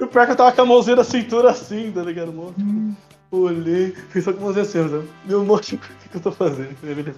O 0.00 0.06
pior 0.06 0.22
é 0.22 0.26
que 0.26 0.32
eu 0.32 0.36
tava 0.36 0.52
com 0.52 0.62
a 0.62 0.66
mãozinha 0.66 0.96
na 0.96 1.04
cintura 1.04 1.50
assim, 1.50 1.90
tá 1.90 2.02
ligado? 2.02 2.30
Hum. 2.58 2.94
Olhei, 3.30 3.92
fiz 4.10 4.24
só 4.24 4.32
com 4.32 4.40
mãozinha 4.40 4.64
assim, 4.64 5.06
meu 5.24 5.44
moço, 5.44 5.74
o 5.76 5.78
que, 5.78 6.08
que 6.08 6.16
eu 6.16 6.20
tô 6.20 6.32
fazendo? 6.32 6.76
Beleza. 6.82 7.16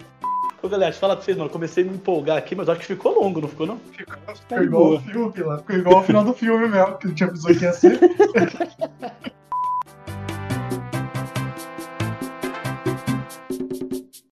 Ô, 0.61 0.69
galera, 0.69 0.91
deixa 0.91 0.97
eu 0.97 1.01
falar 1.01 1.17
pra 1.17 1.25
vocês, 1.25 1.37
mano. 1.37 1.51
Comecei 1.51 1.85
a 1.85 1.87
me 1.87 1.95
empolgar 1.95 2.37
aqui, 2.37 2.55
mas 2.55 2.69
acho 2.69 2.81
que 2.81 2.87
ficou 2.87 3.15
longo, 3.15 3.41
não 3.41 3.49
ficou, 3.49 3.67
não? 3.67 3.79
Ficou, 3.93 4.17
ficou 4.35 4.63
igual 4.63 4.95
o 4.95 5.01
filme 5.01 5.43
lá. 5.43 5.59
Ficou 5.59 5.77
igual 5.77 5.97
ao 5.97 6.05
final 6.05 6.25
do 6.25 6.35
filme 6.35 6.69
mesmo, 6.69 6.99
que 6.99 7.07
a 7.07 7.11
gente 7.11 7.25
avisou 7.25 7.55
que 7.55 7.65
ia 7.65 7.73
ser. 7.73 8.01